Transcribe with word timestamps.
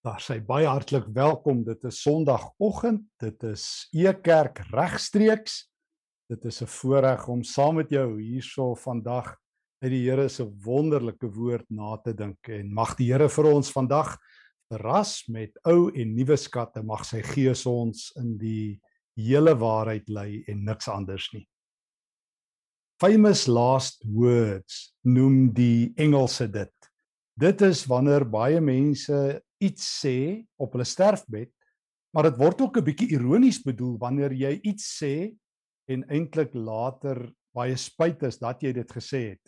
Daar 0.00 0.22
sê 0.24 0.38
baie 0.40 0.64
hartlik 0.64 1.10
welkom. 1.12 1.58
Dit 1.60 1.82
is 1.84 1.98
Sondagoggend. 2.00 3.02
Dit 3.20 3.42
is 3.44 3.84
Ekerk 3.92 4.62
regstreeks. 4.72 5.66
Dit 6.30 6.44
is 6.48 6.62
'n 6.62 6.66
voorreg 6.66 7.28
om 7.28 7.42
saam 7.44 7.74
met 7.74 7.90
jou 7.90 8.20
hierso 8.20 8.74
vandag 8.74 9.36
uit 9.82 9.90
die 9.90 10.08
Here 10.08 10.28
se 10.28 10.44
wonderlike 10.64 11.28
woord 11.28 11.66
na 11.68 11.96
te 11.96 12.14
dink 12.14 12.48
en 12.48 12.72
mag 12.72 12.96
die 12.96 13.12
Here 13.12 13.28
vir 13.28 13.44
ons 13.44 13.70
vandag 13.72 14.16
verras 14.72 15.28
met 15.28 15.52
ou 15.64 15.90
en 15.92 16.14
nuwe 16.14 16.36
skatte. 16.36 16.82
Mag 16.82 17.04
sy 17.04 17.20
Gees 17.20 17.66
ons 17.66 18.12
in 18.16 18.38
die 18.38 18.80
hele 19.16 19.54
waarheid 19.54 20.08
lei 20.08 20.44
en 20.48 20.64
niks 20.64 20.88
anders 20.88 21.28
nie. 21.34 21.46
Famous 22.98 23.46
last 23.46 24.02
words 24.04 24.94
noem 25.04 25.52
die 25.52 25.92
Engelse 25.96 26.48
dit. 26.48 26.79
Dit 27.40 27.62
is 27.64 27.86
wanneer 27.88 28.26
baie 28.28 28.58
mense 28.60 29.16
iets 29.64 29.84
sê 30.02 30.42
op 30.60 30.74
hulle 30.76 30.84
sterfbed, 30.84 31.48
maar 32.12 32.26
dit 32.28 32.36
word 32.36 32.60
ook 32.60 32.76
'n 32.76 32.84
bietjie 32.84 33.14
ironies 33.16 33.62
bedoel 33.64 33.96
wanneer 33.96 34.32
jy 34.32 34.60
iets 34.60 34.84
sê 35.00 35.32
en 35.88 36.04
eintlik 36.10 36.52
later 36.52 37.32
baie 37.56 37.76
spyt 37.76 38.22
is 38.28 38.36
dat 38.38 38.60
jy 38.60 38.72
dit 38.72 38.92
gesê 38.92 39.20
het. 39.30 39.40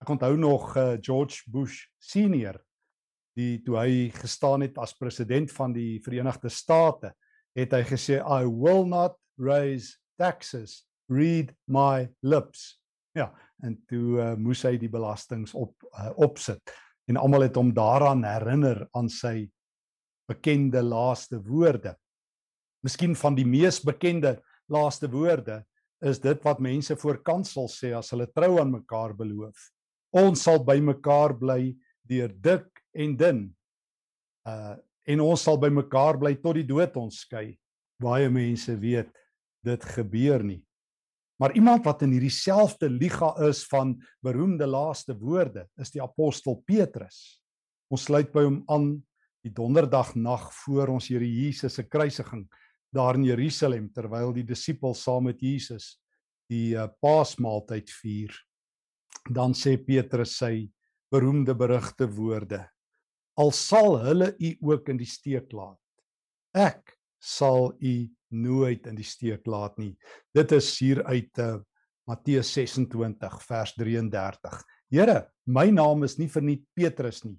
Ek 0.00 0.08
onthou 0.08 0.36
nog 0.36 0.76
uh, 0.76 0.96
George 1.00 1.44
Bush 1.52 1.84
senior 2.00 2.56
die 3.36 3.60
toe 3.60 3.76
hy 3.76 4.08
gestaan 4.16 4.62
het 4.62 4.78
as 4.78 4.96
president 4.96 5.52
van 5.52 5.72
die 5.72 6.00
Verenigde 6.00 6.48
State, 6.48 7.12
het 7.54 7.72
hy 7.72 7.82
gesê 7.82 8.16
I 8.16 8.48
will 8.48 8.86
not 8.86 9.20
raise 9.36 9.98
taxes, 10.16 10.86
read 11.10 11.52
my 11.68 12.08
lips. 12.22 12.80
Ja, 13.12 13.34
en 13.62 13.76
toe 13.86 14.20
uh, 14.20 14.34
moes 14.36 14.62
hy 14.62 14.78
die 14.78 14.88
belastings 14.88 15.52
op 15.52 15.76
uh, 15.92 16.12
opsit 16.16 16.64
en 17.06 17.18
almal 17.20 17.46
het 17.46 17.56
hom 17.56 17.70
daaraan 17.74 18.24
herinner 18.26 18.84
aan 18.96 19.08
sy 19.12 19.46
bekende 20.26 20.82
laaste 20.82 21.38
woorde. 21.42 21.94
Miskien 22.82 23.14
van 23.18 23.36
die 23.38 23.46
mees 23.46 23.78
bekende 23.82 24.36
laaste 24.70 25.08
woorde 25.10 25.62
is 26.04 26.20
dit 26.20 26.42
wat 26.44 26.60
mense 26.60 26.96
voor 27.00 27.22
kansel 27.24 27.70
sê 27.72 27.92
as 27.96 28.10
hulle 28.12 28.26
trou 28.34 28.58
aan 28.60 28.74
mekaar 28.74 29.14
beloof. 29.16 29.70
Ons 30.16 30.44
sal 30.46 30.60
by 30.64 30.78
mekaar 30.82 31.34
bly 31.38 31.74
deur 32.06 32.32
dik 32.32 32.82
en 32.94 33.16
dun. 33.16 33.46
Uh 34.46 34.76
en 35.06 35.20
ons 35.22 35.38
sal 35.38 35.54
by 35.62 35.68
mekaar 35.70 36.16
bly 36.18 36.32
tot 36.42 36.56
die 36.58 36.66
dood 36.66 36.96
ons 36.98 37.20
skei. 37.22 37.52
Baie 38.02 38.26
mense 38.26 38.72
weet 38.74 39.12
dit 39.62 39.84
gebeur 39.94 40.42
nie. 40.42 40.65
Maar 41.36 41.52
iemand 41.54 41.84
wat 41.84 42.02
in 42.06 42.14
hierdie 42.16 42.32
selfde 42.32 42.88
liga 42.88 43.34
is 43.44 43.64
van 43.68 43.94
beroemde 44.24 44.66
laaste 44.66 45.16
woorde 45.20 45.66
is 45.80 45.92
die 45.92 46.02
apostel 46.02 46.62
Petrus. 46.64 47.42
Ons 47.92 48.06
sluit 48.08 48.32
by 48.32 48.46
hom 48.46 48.62
aan 48.72 48.88
die 49.44 49.52
donderdag 49.54 50.14
nag 50.16 50.48
voor 50.64 50.96
ons 50.96 51.10
Here 51.12 51.26
Jesus 51.28 51.76
se 51.76 51.84
kruisiging 51.84 52.46
daar 52.96 53.18
in 53.18 53.26
Jerusalem 53.28 53.90
terwyl 53.92 54.32
die 54.34 54.46
disippels 54.48 55.04
saam 55.04 55.28
met 55.28 55.42
Jesus 55.42 55.96
die 56.50 56.74
uh, 56.78 56.88
Paasmaaltyd 57.02 57.90
vier. 58.00 58.32
Dan 59.28 59.54
sê 59.58 59.76
Petrus 59.76 60.38
sy 60.40 60.68
beroemde 61.12 61.54
berigte 61.58 62.08
woorde: 62.08 62.62
Al 63.36 63.52
sal 63.52 63.98
hulle 64.06 64.32
u 64.40 64.52
ook 64.72 64.88
in 64.94 65.00
die 65.02 65.10
steek 65.10 65.52
laat, 65.52 65.82
ek 66.56 66.95
sal 67.22 67.72
u 67.80 67.94
nooit 68.34 68.86
in 68.86 68.96
die 68.98 69.06
steek 69.06 69.46
laat 69.46 69.78
nie. 69.78 69.94
Dit 70.34 70.52
is 70.56 70.68
hier 70.80 71.02
uit 71.06 71.38
uh, 71.42 71.56
Matteus 72.06 72.52
26 72.54 73.38
vers 73.48 73.74
33. 73.78 74.58
Here, 74.94 75.18
my 75.46 75.66
naam 75.74 76.04
is 76.06 76.18
nie 76.18 76.28
verniet 76.30 76.64
Petrus 76.76 77.24
nie. 77.24 77.36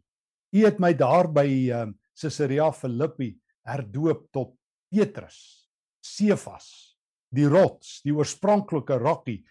U 0.55 0.63
het 0.63 0.79
my 0.79 0.93
daar 0.97 1.29
by 1.31 1.47
uh, 1.47 1.85
Caesarea 2.17 2.69
Philippi 2.75 3.33
herdoop 3.67 4.27
tot 4.33 4.55
Petrus, 4.91 5.67
Sefas, 6.03 6.95
die 7.33 7.47
rots, 7.51 7.99
die 8.05 8.15
oorspronklike 8.15 8.95
rokkie. 9.01 9.41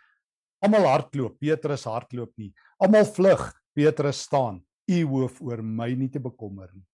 Almal 0.64 0.88
hardloop, 0.88 1.36
Petrus 1.40 1.84
hardloop 1.84 2.32
nie. 2.40 2.50
Almal 2.80 3.04
vlug, 3.08 3.50
Petrus 3.76 4.24
staan. 4.24 4.62
U 4.86 4.98
hoef 5.10 5.40
oor 5.44 5.60
my 5.62 5.90
nie 5.98 6.08
te 6.12 6.22
bekommer 6.22 6.70
nie. 6.72 6.86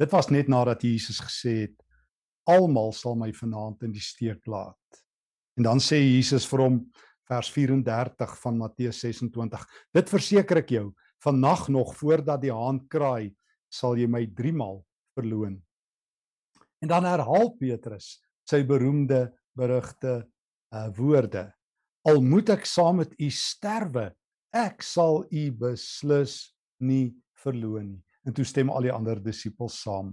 Dit 0.00 0.12
was 0.12 0.28
net 0.32 0.48
nadat 0.52 0.82
Jesus 0.84 1.20
gesê 1.22 1.54
het 1.66 1.76
almal 2.46 2.92
sal 2.94 3.16
my 3.18 3.32
vanaand 3.34 3.82
in 3.86 3.92
die 3.94 4.02
steek 4.02 4.46
laat. 4.50 5.02
En 5.56 5.66
dan 5.66 5.80
sê 5.82 5.98
Jesus 5.98 6.46
vir 6.48 6.62
hom 6.66 6.78
vers 7.26 7.50
34 7.50 8.36
van 8.42 8.58
Matteus 8.60 9.00
26. 9.02 9.64
Dit 9.96 10.12
verseker 10.12 10.62
ek 10.62 10.74
jou, 10.76 10.86
vannag 11.24 11.66
nog 11.74 11.94
voordat 11.98 12.42
die 12.44 12.52
haan 12.54 12.82
kraai, 12.92 13.32
sal 13.72 13.96
jy 13.98 14.06
my 14.10 14.22
3 14.36 14.52
maal 14.54 14.82
verloon. 15.16 15.56
En 16.84 16.92
dan 16.92 17.08
herhaal 17.08 17.50
Petrus 17.58 18.18
sy 18.46 18.62
beroemde 18.68 19.26
berigte 19.56 20.20
uh 20.74 20.88
woorde. 20.94 21.48
Al 22.06 22.20
moet 22.22 22.52
ek 22.54 22.66
saam 22.68 23.00
met 23.00 23.14
u 23.18 23.30
sterwe, 23.32 24.10
ek 24.54 24.84
sal 24.86 25.24
u 25.32 25.42
beslis 25.50 26.52
nie 26.84 27.16
verloon 27.42 27.96
nie. 27.96 28.02
En 28.26 28.34
toe 28.34 28.44
stem 28.46 28.70
al 28.70 28.86
die 28.86 28.94
ander 28.94 29.18
disippels 29.22 29.80
saam 29.82 30.12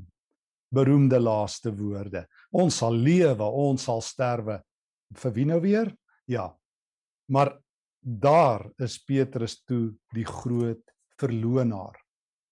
beroemde 0.74 1.20
laaste 1.20 1.72
woorde. 1.76 2.26
Ons 2.52 2.80
sal 2.82 2.96
lewe, 2.98 3.46
ons 3.46 3.84
sal 3.84 4.02
sterwe. 4.02 4.60
Vir 5.14 5.36
wie 5.36 5.46
nou 5.46 5.60
weer? 5.62 5.92
Ja. 6.30 6.50
Maar 7.30 7.54
daar 8.02 8.66
is 8.82 8.98
Petrus 9.00 9.60
toe 9.64 9.94
die 10.14 10.26
groot 10.28 10.82
verlonaar. 11.22 11.96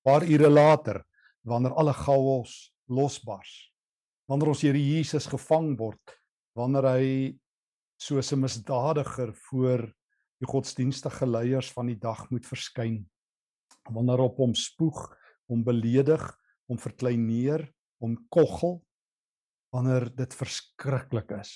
Paar 0.05 0.25
ure 0.25 0.49
later, 0.49 1.01
wanneer 1.45 1.75
alle 1.77 1.93
chaos 1.93 2.71
losbars, 2.91 3.71
wanneer 4.29 4.53
ons 4.53 4.63
Here 4.63 4.79
Jesus 4.79 5.27
gevang 5.29 5.73
word, 5.79 6.15
wanneer 6.57 6.87
hy 6.87 7.07
soos 8.01 8.31
'n 8.33 8.41
misdadiger 8.41 9.33
voor 9.49 9.85
die 10.41 10.49
godsdienstige 10.49 11.25
leiers 11.25 11.69
van 11.71 11.87
die 11.87 11.99
dag 11.99 12.29
moet 12.31 12.45
verskyn, 12.45 13.05
wanneer 13.89 14.19
op 14.19 14.37
hom 14.37 14.55
spoeg, 14.55 15.17
hom 15.47 15.63
beledig, 15.63 16.23
hom 16.67 16.77
verkleineer, 16.77 17.67
om 18.01 18.17
koggel 18.33 18.79
wanneer 19.71 20.09
dit 20.15 20.33
verskriklik 20.35 21.31
is. 21.37 21.53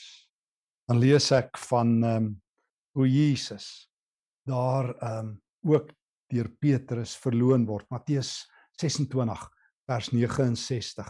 Dan 0.88 1.02
lees 1.02 1.32
ek 1.36 1.58
van 1.70 1.98
ehm 2.04 2.16
um, 2.16 2.34
hoe 2.96 3.08
Jesus 3.12 3.90
daar 4.48 4.94
ehm 4.96 5.28
um, 5.28 5.32
ook 5.66 5.90
deur 6.32 6.50
Petrus 6.62 7.16
verloon 7.18 7.66
word. 7.66 7.90
Matteus 7.90 8.46
26 8.80 9.42
vers 9.86 10.12
69. 10.14 11.10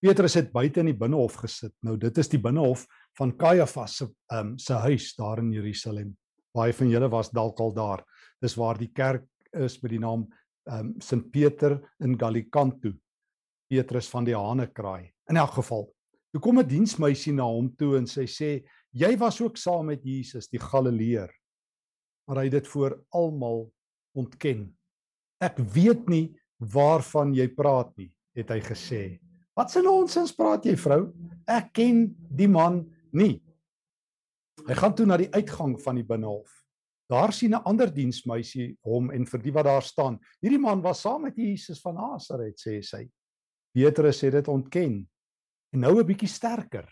Petrus 0.00 0.36
het 0.38 0.52
buite 0.52 0.80
in 0.80 0.90
die 0.92 0.98
binnehof 0.98 1.40
gesit. 1.42 1.72
Nou 1.82 1.96
dit 1.98 2.18
is 2.18 2.30
die 2.30 2.40
binnehof 2.40 2.84
van 3.18 3.34
Kajafas 3.36 3.96
se 3.96 4.06
ehm 4.06 4.52
um, 4.52 4.58
se 4.58 4.74
huis 4.86 5.14
daar 5.16 5.42
in 5.42 5.52
Jerusalem. 5.52 6.14
Baie 6.54 6.72
van 6.72 6.92
julle 6.92 7.08
was 7.10 7.32
dalk 7.32 7.60
al 7.60 7.74
daar. 7.74 8.04
Dis 8.40 8.54
waar 8.56 8.78
die 8.78 8.92
kerk 8.92 9.26
is 9.52 9.80
met 9.82 9.90
die 9.90 10.02
naam 10.02 10.28
ehm 10.68 10.92
um, 10.92 10.94
Sint 11.00 11.30
Peter 11.32 11.80
in 12.04 12.18
Gallicantu. 12.18 12.94
Petrus 13.68 14.08
van 14.12 14.26
die 14.26 14.36
hane 14.36 14.66
kraai. 14.72 15.10
In 15.30 15.36
elk 15.40 15.56
geval, 15.58 15.86
toe 16.32 16.40
kom 16.40 16.58
'n 16.58 16.68
diensmeisie 16.68 17.32
na 17.32 17.44
hom 17.44 17.68
toe 17.76 17.96
en 17.98 18.06
sy 18.06 18.26
sê: 18.26 18.64
"Jy 18.92 19.16
was 19.18 19.40
ook 19.40 19.56
saam 19.56 19.86
met 19.86 20.04
Jesus, 20.04 20.48
die 20.48 20.58
Galileër." 20.58 21.30
Maar 22.26 22.36
hy 22.36 22.44
het 22.44 22.52
dit 22.52 22.66
voor 22.66 23.04
almal 23.10 23.72
ontken. 24.14 24.76
"Ek 25.40 25.58
weet 25.58 26.08
nie 26.08 26.36
waarvan 26.58 27.34
jy 27.34 27.48
praat 27.48 27.96
nie," 27.96 28.12
het 28.34 28.48
hy 28.48 28.60
gesê. 28.60 29.20
"Wat 29.56 29.70
se 29.70 29.82
nonsens 29.82 30.32
praat 30.32 30.64
jy, 30.64 30.76
vrou? 30.76 31.12
Ek 31.46 31.72
ken 31.72 32.16
die 32.30 32.48
man 32.48 32.92
nie." 33.12 33.42
Hy 34.66 34.74
gaan 34.74 34.94
toe 34.94 35.06
na 35.06 35.16
die 35.16 35.30
uitgang 35.30 35.76
van 35.80 35.94
die 35.96 36.04
binnehof. 36.04 36.50
Daar 37.08 37.32
sien 37.32 37.54
'n 37.54 37.62
ander 37.64 37.92
diensmeisie 37.94 38.76
hom 38.82 39.10
en 39.10 39.26
vir 39.26 39.38
die 39.38 39.52
wat 39.52 39.64
daar 39.64 39.82
staan. 39.82 40.18
Hierdie 40.40 40.58
man 40.58 40.82
was 40.82 41.00
saam 41.00 41.22
met 41.22 41.36
Jesus 41.36 41.80
van 41.80 41.94
Nasaret, 41.94 42.58
sê 42.58 42.82
sy. 42.82 43.08
Petrus 43.76 44.22
het 44.24 44.32
dit 44.38 44.48
ontken. 44.48 45.02
En 45.74 45.82
nou 45.84 46.00
'n 46.00 46.06
bietjie 46.06 46.28
sterker. 46.28 46.88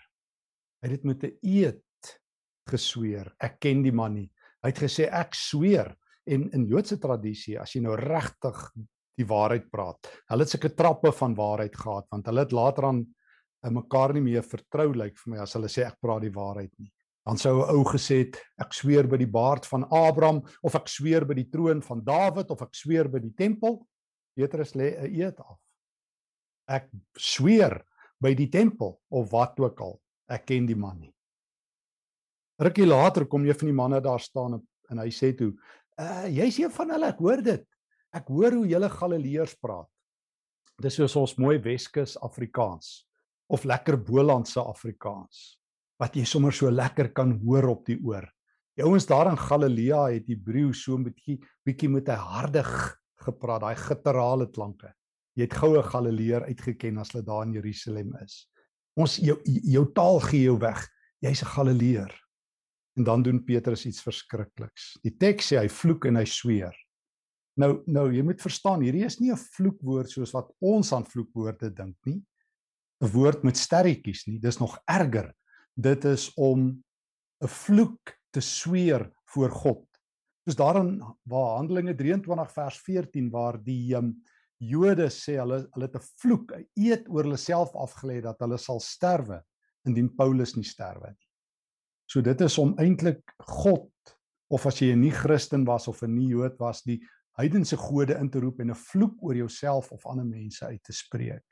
Hy 0.83 0.89
het 0.89 1.01
dit 1.01 1.05
met 1.05 1.25
'n 1.25 1.39
eed 1.41 2.21
gesweer. 2.69 3.35
Ek 3.41 3.61
ken 3.61 3.83
die 3.83 3.93
man 3.93 4.15
nie. 4.15 4.31
Hy 4.63 4.69
het 4.69 4.79
gesê 4.79 5.09
ek 5.09 5.35
sweer 5.35 5.97
en 6.27 6.51
in 6.53 6.67
Joodse 6.67 6.99
tradisie 6.99 7.59
as 7.61 7.73
jy 7.75 7.81
nou 7.81 7.97
regtig 7.97 8.73
die 9.17 9.25
waarheid 9.25 9.71
praat. 9.71 9.99
Hulle 10.29 10.43
het 10.43 10.51
sulke 10.51 10.75
trappe 10.75 11.13
van 11.13 11.35
waarheid 11.35 11.77
gehad 11.77 12.07
want 12.11 12.27
hulle 12.27 12.41
het 12.41 12.53
later 12.53 12.85
aan 12.85 13.07
mekaar 13.63 14.13
nie 14.13 14.21
meer 14.21 14.43
vertrou 14.43 14.93
lyk 14.93 14.97
like 14.97 15.17
vir 15.17 15.31
my 15.31 15.39
as 15.39 15.55
hulle 15.55 15.69
sê 15.69 15.87
ek 15.87 16.01
praat 16.01 16.23
die 16.23 16.35
waarheid 16.35 16.73
nie. 16.79 16.93
Dan 17.25 17.39
sou 17.39 17.63
'n 17.63 17.77
ou 17.77 17.85
gesê 17.85 18.19
het 18.19 18.43
ek 18.59 18.73
sweer 18.73 19.07
by 19.09 19.17
die 19.17 19.33
baard 19.33 19.67
van 19.67 19.85
Abraham 19.85 20.43
of 20.63 20.75
ek 20.75 20.89
sweer 20.89 21.25
by 21.25 21.35
die 21.35 21.51
troon 21.51 21.83
van 21.83 22.05
Dawid 22.05 22.51
of 22.51 22.63
ek 22.63 22.75
sweer 22.75 23.09
by 23.09 23.19
die 23.19 23.35
tempel. 23.35 23.87
Petrus 24.37 24.75
lê 24.75 25.01
'n 25.01 25.15
eed 25.15 25.41
af 25.41 25.64
ek 26.67 26.89
sweer 27.19 27.83
by 28.21 28.35
die 28.35 28.49
tempel 28.49 28.99
of 29.11 29.31
wat 29.33 29.59
ook 29.61 29.81
al 29.81 30.01
ek 30.29 30.47
ken 30.47 30.67
die 30.67 30.79
man 30.79 31.01
nie 31.01 31.15
rukkie 32.61 32.87
later 32.87 33.27
kom 33.27 33.45
een 33.45 33.59
van 33.59 33.69
die 33.69 33.81
manne 33.83 34.01
daar 34.01 34.21
staan 34.21 34.61
en 34.91 34.99
hy 34.99 35.11
sê 35.11 35.35
toe 35.37 35.53
uh, 35.99 36.27
jy's 36.29 36.59
een 36.59 36.71
van 36.71 36.91
hulle 36.91 37.11
ek 37.13 37.19
hoor 37.19 37.43
dit 37.43 37.67
ek 38.15 38.31
hoor 38.31 38.53
hoe 38.61 38.69
julle 38.69 38.89
galileërs 38.89 39.59
praat 39.61 39.91
Dis 40.83 40.97
soos 40.99 41.15
ons 41.15 41.37
mooi 41.39 41.61
Weskus 41.63 42.17
Afrikaans 42.27 43.05
of 43.55 43.63
lekker 43.69 43.95
Bolandse 43.95 44.63
Afrikaans 44.63 45.61
wat 46.03 46.17
jy 46.19 46.25
sommer 46.27 46.55
so 46.57 46.67
lekker 46.73 47.13
kan 47.15 47.37
hoor 47.45 47.69
op 47.71 47.85
die 47.87 47.95
oor. 48.03 48.25
Die 48.75 48.83
ouens 48.83 49.07
daar 49.07 49.31
in 49.31 49.39
Galilea 49.39 50.09
het 50.11 50.27
Hebreë 50.27 50.73
so 50.75 50.97
'n 50.99 51.05
bietjie 51.05 51.39
bietjie 51.65 51.89
met 51.89 52.09
'n 52.09 52.19
harde 52.19 52.63
gepraat, 53.23 53.61
daai 53.61 53.77
gutturale 53.77 54.51
klanke. 54.51 54.93
Jy 55.35 55.49
het 55.49 55.57
goue 55.59 55.83
Galileer 55.83 56.45
uitgeken 56.47 56.99
as 56.99 57.13
hulle 57.13 57.25
daar 57.27 57.47
in 57.47 57.55
Jerusalem 57.57 58.15
is. 58.23 58.45
Ons 58.95 59.17
jou 59.19 59.37
jou 59.45 59.85
taal 59.95 60.21
gee 60.29 60.45
jou 60.47 60.59
weg. 60.59 60.87
Jy's 61.21 61.43
'n 61.43 61.53
Galileer. 61.57 62.13
En 62.97 63.05
dan 63.05 63.23
doen 63.23 63.45
Petrus 63.45 63.87
iets 63.87 64.03
verskrikliks. 64.03 64.99
Die 65.03 65.17
teks 65.19 65.53
sê 65.53 65.59
hy 65.59 65.69
vloek 65.69 66.07
en 66.07 66.17
hy 66.17 66.25
sweer. 66.25 66.75
Nou 67.59 67.83
nou 67.87 68.13
jy 68.13 68.23
moet 68.23 68.41
verstaan, 68.41 68.83
hierdie 68.83 69.05
is 69.05 69.21
nie 69.21 69.33
'n 69.33 69.37
vloekwoord 69.37 70.11
soos 70.11 70.33
wat 70.33 70.51
ons 70.61 70.93
aan 70.93 71.05
vloekwoorde 71.05 71.71
dink 71.75 71.97
nie. 72.07 72.23
'n 73.03 73.11
Woord 73.11 73.43
met 73.45 73.57
sterretjies 73.57 74.27
nie, 74.27 74.39
dis 74.39 74.59
nog 74.59 74.79
erger. 74.87 75.35
Dit 75.77 76.05
is 76.05 76.33
om 76.37 76.83
'n 77.43 77.49
vloek 77.49 78.15
te 78.31 78.41
sweer 78.41 79.11
voor 79.25 79.51
God. 79.51 79.87
Soos 80.47 80.57
daarin 80.57 81.01
waar 81.25 81.57
Handelinge 81.57 81.95
23 81.95 82.53
vers 82.53 82.79
14 82.79 83.31
waar 83.31 83.59
die 83.63 83.95
um, 83.97 84.23
Jode 84.71 85.09
sê 85.13 85.39
hulle 85.41 85.65
hulle 85.75 85.89
het 85.89 85.97
'n 85.97 86.07
vloek, 86.23 86.53
'n 86.53 86.67
eed 86.77 87.09
oor 87.09 87.25
hulle 87.25 87.41
self 87.41 87.75
afgelê 87.75 88.21
dat 88.23 88.41
hulle 88.41 88.59
sal 88.59 88.81
sterwe 88.81 89.43
indien 89.87 90.09
Paulus 90.17 90.57
nie 90.57 90.65
sterwe 90.65 91.11
nie. 91.11 91.29
So 92.07 92.21
dit 92.21 92.41
is 92.41 92.59
om 92.59 92.75
eintlik 92.79 93.23
God 93.41 93.91
of 94.51 94.67
as 94.67 94.81
jy 94.81 94.93
'n 94.93 95.01
nie-Christen 95.01 95.65
was 95.65 95.89
of 95.89 96.03
'n 96.03 96.15
nie-Jood 96.15 96.59
was, 96.59 96.83
die 96.83 97.01
heidense 97.39 97.77
gode 97.77 98.15
in 98.19 98.31
te 98.31 98.41
roep 98.41 98.61
en 98.61 98.71
'n 98.71 98.75
vloek 98.75 99.23
oor 99.23 99.35
jouself 99.35 99.93
of 99.93 100.07
ander 100.07 100.25
mense 100.25 100.65
uit 100.65 100.83
te 100.83 100.93
spreek, 100.93 101.43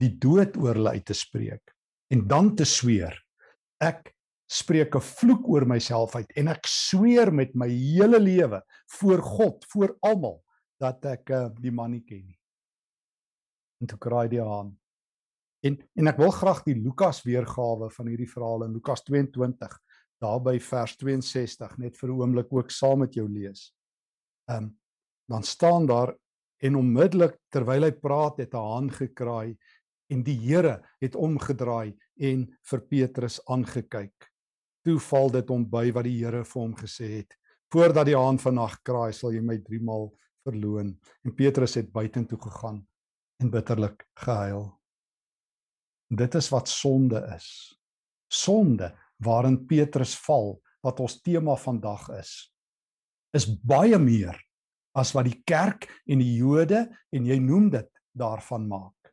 die 0.00 0.18
dood 0.18 0.56
oor 0.56 0.74
hulle 0.74 0.90
uit 0.90 1.04
te 1.04 1.14
spreek 1.14 1.74
en 2.10 2.26
dan 2.26 2.54
te 2.56 2.64
sweer 2.64 3.16
ek 3.80 4.14
spreek 4.50 4.96
'n 4.96 5.00
vloek 5.00 5.48
oor 5.48 5.66
myself 5.66 6.16
uit 6.16 6.30
en 6.36 6.48
ek 6.48 6.66
sweer 6.66 7.32
met 7.32 7.54
my 7.54 7.68
hele 7.68 8.18
lewe 8.18 8.62
voor 8.98 9.22
God, 9.22 9.64
voor 9.72 9.96
almal 10.02 10.42
dat 10.80 11.04
ek 11.04 11.30
uh, 11.30 11.48
die 11.60 11.70
man 11.70 11.92
nie 11.92 12.04
ken 12.04 12.26
nie. 12.26 12.39
En 13.80 13.86
toe 13.86 13.98
kraai 13.98 14.28
die 14.28 14.42
haan. 14.42 14.74
En 15.64 15.76
en 15.94 16.08
ek 16.08 16.20
wil 16.20 16.32
graag 16.32 16.62
die 16.64 16.76
Lukas 16.76 17.22
weergawe 17.24 17.90
van 17.92 18.08
hierdie 18.08 18.28
verhaal 18.28 18.64
in 18.64 18.76
Lukas 18.76 19.04
22 19.04 19.76
daarby 20.20 20.58
vers 20.60 20.96
62 21.00 21.76
net 21.78 21.96
vir 21.96 22.08
'n 22.08 22.20
oomblik 22.20 22.52
ook 22.52 22.70
saam 22.70 23.00
met 23.00 23.14
jou 23.14 23.28
lees. 23.28 23.72
Ehm 24.48 24.64
um, 24.64 24.78
dan 25.30 25.42
staan 25.42 25.86
daar 25.86 26.16
en 26.58 26.76
onmiddellik 26.76 27.38
terwyl 27.48 27.84
hy 27.84 27.92
praat 27.92 28.38
het 28.38 28.54
'n 28.54 28.66
haan 28.70 28.90
gekraai 28.90 29.56
en 30.10 30.22
die 30.22 30.36
Here 30.36 30.82
het 31.00 31.14
omgedraai 31.14 31.96
en 32.18 32.58
vir 32.62 32.80
Petrus 32.80 33.40
aangekyk 33.46 34.30
toe 34.84 34.98
val 34.98 35.30
dit 35.30 35.48
hom 35.48 35.64
by 35.70 35.90
wat 35.92 36.04
die 36.04 36.18
Here 36.18 36.44
vir 36.44 36.62
hom 36.62 36.74
gesê 36.74 37.08
het. 37.20 37.36
Voordat 37.72 38.06
die 38.06 38.16
haan 38.16 38.38
vannag 38.38 38.82
kraai, 38.82 39.12
sal 39.12 39.32
jy 39.32 39.40
my 39.40 39.58
3 39.58 39.80
maal 39.80 40.10
verloon. 40.42 40.98
En 41.24 41.34
Petrus 41.34 41.74
het 41.74 41.92
buitentoe 41.92 42.38
gegaan 42.38 42.86
en 43.40 43.50
bitterlik 43.52 44.04
gehuil. 44.20 44.66
Dit 46.10 46.34
is 46.34 46.50
wat 46.52 46.68
sonde 46.68 47.22
is. 47.36 47.48
Sonde 48.30 48.92
waarin 49.24 49.58
Petrus 49.66 50.14
val 50.26 50.58
wat 50.84 51.00
ons 51.00 51.20
tema 51.22 51.56
vandag 51.60 52.08
is 52.20 52.34
is 53.36 53.44
baie 53.46 53.94
meer 54.02 54.34
as 54.98 55.12
wat 55.14 55.28
die 55.28 55.38
kerk 55.46 55.84
en 56.10 56.18
die 56.18 56.32
Jode 56.40 56.80
en 57.14 57.26
jy 57.28 57.36
noem 57.38 57.68
dit 57.70 57.86
daarvan 58.18 58.64
maak. 58.66 59.12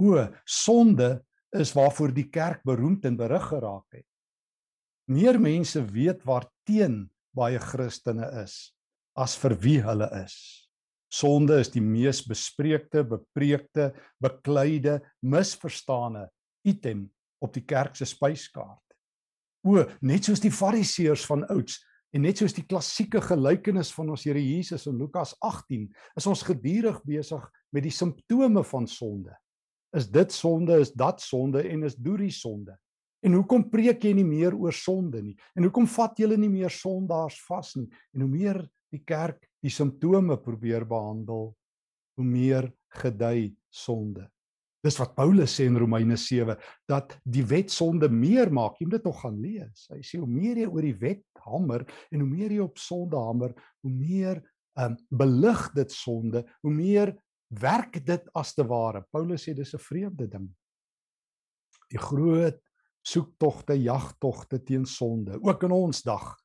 O, 0.00 0.24
sonde 0.48 1.18
is 1.52 1.74
waarvoor 1.76 2.14
die 2.16 2.30
kerk 2.32 2.62
beroemd 2.64 3.04
en 3.04 3.18
berig 3.20 3.44
geraak 3.50 3.84
het 3.92 4.06
meer 5.08 5.38
mense 5.40 5.80
weet 5.88 6.24
waarteen 6.28 7.06
baie 7.36 7.58
Christene 7.58 8.28
is 8.44 8.74
as 9.18 9.34
vir 9.40 9.56
wie 9.64 9.78
hulle 9.82 10.06
is. 10.20 10.67
Sonde 11.08 11.56
is 11.62 11.70
die 11.72 11.82
mees 11.82 12.20
bespreekte, 12.28 13.02
bepreekte, 13.08 13.92
bekleide, 14.20 14.98
misverstane 15.24 16.26
item 16.68 17.06
op 17.40 17.54
die 17.54 17.64
kerk 17.64 17.96
se 17.96 18.06
spyskaart. 18.08 18.84
O, 19.64 19.84
net 20.04 20.28
soos 20.28 20.42
die 20.42 20.52
Fariseërs 20.52 21.24
van 21.28 21.46
ouds 21.48 21.80
en 22.14 22.24
net 22.24 22.40
soos 22.40 22.54
die 22.56 22.64
klassieke 22.68 23.20
gelykenis 23.24 23.90
van 23.96 24.12
ons 24.14 24.24
Here 24.28 24.40
Jesus 24.40 24.86
in 24.88 25.00
Lukas 25.00 25.34
18, 25.44 25.88
is 26.16 26.28
ons 26.28 26.44
gedurig 26.46 27.00
besig 27.08 27.44
met 27.74 27.84
die 27.84 27.92
simptome 27.92 28.62
van 28.64 28.88
sonde. 28.88 29.34
Is 29.96 30.08
dit 30.12 30.32
sonde, 30.32 30.76
is 30.80 30.92
dat 30.92 31.20
sonde 31.24 31.64
en 31.64 31.84
is 31.88 31.96
doerie 31.96 32.32
sonde? 32.32 32.76
En 33.24 33.34
hoekom 33.34 33.66
preek 33.72 34.04
jy 34.04 34.12
nie 34.14 34.26
meer 34.26 34.54
oor 34.54 34.76
sonde 34.76 35.20
nie? 35.24 35.34
En 35.56 35.66
hoekom 35.66 35.88
vat 35.90 36.20
julle 36.20 36.36
nie 36.38 36.50
meer 36.52 36.72
sondaars 36.72 37.40
vas 37.48 37.74
nie? 37.76 37.88
En 38.14 38.24
hoe 38.24 38.30
meer 38.30 38.60
die 38.94 39.02
kerk 39.04 39.47
die 39.64 39.72
simptome 39.72 40.38
probeer 40.40 40.86
behandel, 40.88 41.52
hoe 42.18 42.26
meer 42.26 42.68
gedei 43.00 43.54
sonde. 43.70 44.26
Dis 44.84 44.98
wat 45.00 45.16
Paulus 45.16 45.56
sê 45.58 45.66
in 45.66 45.78
Romeine 45.78 46.16
7 46.16 46.54
dat 46.88 47.16
die 47.26 47.42
wet 47.50 47.72
sonde 47.74 48.08
meer 48.08 48.52
maak. 48.54 48.78
Jy 48.78 48.86
moet 48.86 48.98
dit 49.00 49.08
nog 49.08 49.18
gaan 49.24 49.40
lees. 49.42 49.88
Hy 49.90 49.98
sê 50.06 50.20
hoe 50.22 50.30
meer 50.30 50.62
jy 50.62 50.68
oor 50.70 50.86
die 50.86 50.98
wet 51.00 51.42
hamer 51.48 51.84
en 52.12 52.22
hoe 52.22 52.28
meer 52.30 52.54
jy 52.54 52.62
op 52.62 52.78
sonde 52.78 53.18
hamer, 53.18 53.56
hoe 53.82 53.92
meer 53.92 54.40
um, 54.78 54.94
belig 55.10 55.66
dit 55.74 55.92
sonde, 55.94 56.44
hoe 56.62 56.74
meer 56.74 57.12
werk 57.58 57.98
dit 58.06 58.30
as 58.38 58.54
te 58.54 58.66
ware. 58.68 59.02
Paulus 59.10 59.48
sê 59.48 59.54
dis 59.56 59.74
'n 59.74 59.82
vreemde 59.82 60.28
ding. 60.30 60.48
Die 61.90 61.98
groot 61.98 62.60
soektogte, 63.02 63.74
jagtogte 63.74 64.62
teen 64.62 64.84
sonde. 64.86 65.40
Ook 65.42 65.62
in 65.64 65.72
ons 65.72 66.02
dag 66.02 66.36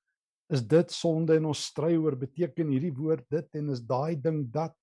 is 0.52 0.64
dit 0.68 0.92
sonde 0.92 1.38
en 1.38 1.50
ons 1.52 1.66
stry 1.70 1.94
oor 1.96 2.18
beteken 2.20 2.72
hierdie 2.74 2.94
woord 2.96 3.26
dit 3.32 3.60
en 3.60 3.72
is 3.74 3.84
daai 3.88 4.16
ding 4.20 4.44
dat 4.52 4.76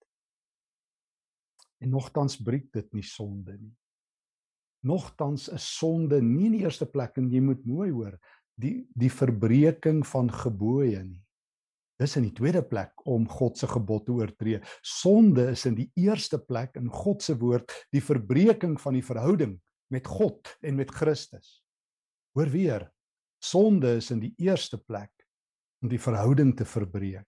en 1.81 1.93
nogtans 1.95 2.37
breek 2.45 2.69
dit 2.73 2.89
nie 2.97 3.05
sonde 3.07 3.57
nie. 3.57 3.73
Nogtans 4.85 5.49
is 5.53 5.65
sonde 5.77 6.21
nie 6.25 6.49
in 6.49 6.57
die 6.59 6.65
eerste 6.65 6.89
plek 6.89 7.19
en 7.21 7.29
jy 7.33 7.41
moet 7.45 7.65
mooi 7.69 7.91
hoor 7.93 8.17
die 8.61 8.85
die 8.99 9.11
verbreeking 9.13 10.03
van 10.09 10.29
gebooie 10.33 11.03
nie. 11.05 11.21
Dis 12.01 12.17
in 12.17 12.25
die 12.25 12.37
tweede 12.37 12.63
plek 12.65 13.03
om 13.09 13.27
God 13.29 13.59
se 13.61 13.69
gebod 13.69 14.07
te 14.07 14.15
oortree. 14.17 14.61
Sonde 14.81 15.51
is 15.53 15.67
in 15.69 15.77
die 15.77 15.91
eerste 16.01 16.39
plek 16.41 16.79
in 16.81 16.89
God 16.89 17.21
se 17.25 17.37
woord 17.41 17.73
die 17.93 18.01
verbreeking 18.05 18.79
van 18.81 18.97
die 18.97 19.05
verhouding 19.05 19.59
met 19.93 20.09
God 20.09 20.49
en 20.65 20.79
met 20.81 20.93
Christus. 20.97 21.59
Hoor 22.37 22.49
weer, 22.53 22.87
sonde 23.43 23.99
is 23.99 24.11
in 24.15 24.23
die 24.23 24.33
eerste 24.41 24.79
plek 24.81 25.13
om 25.81 25.89
die 25.89 26.01
verhouding 26.01 26.53
te 26.57 26.67
verbreek. 26.69 27.27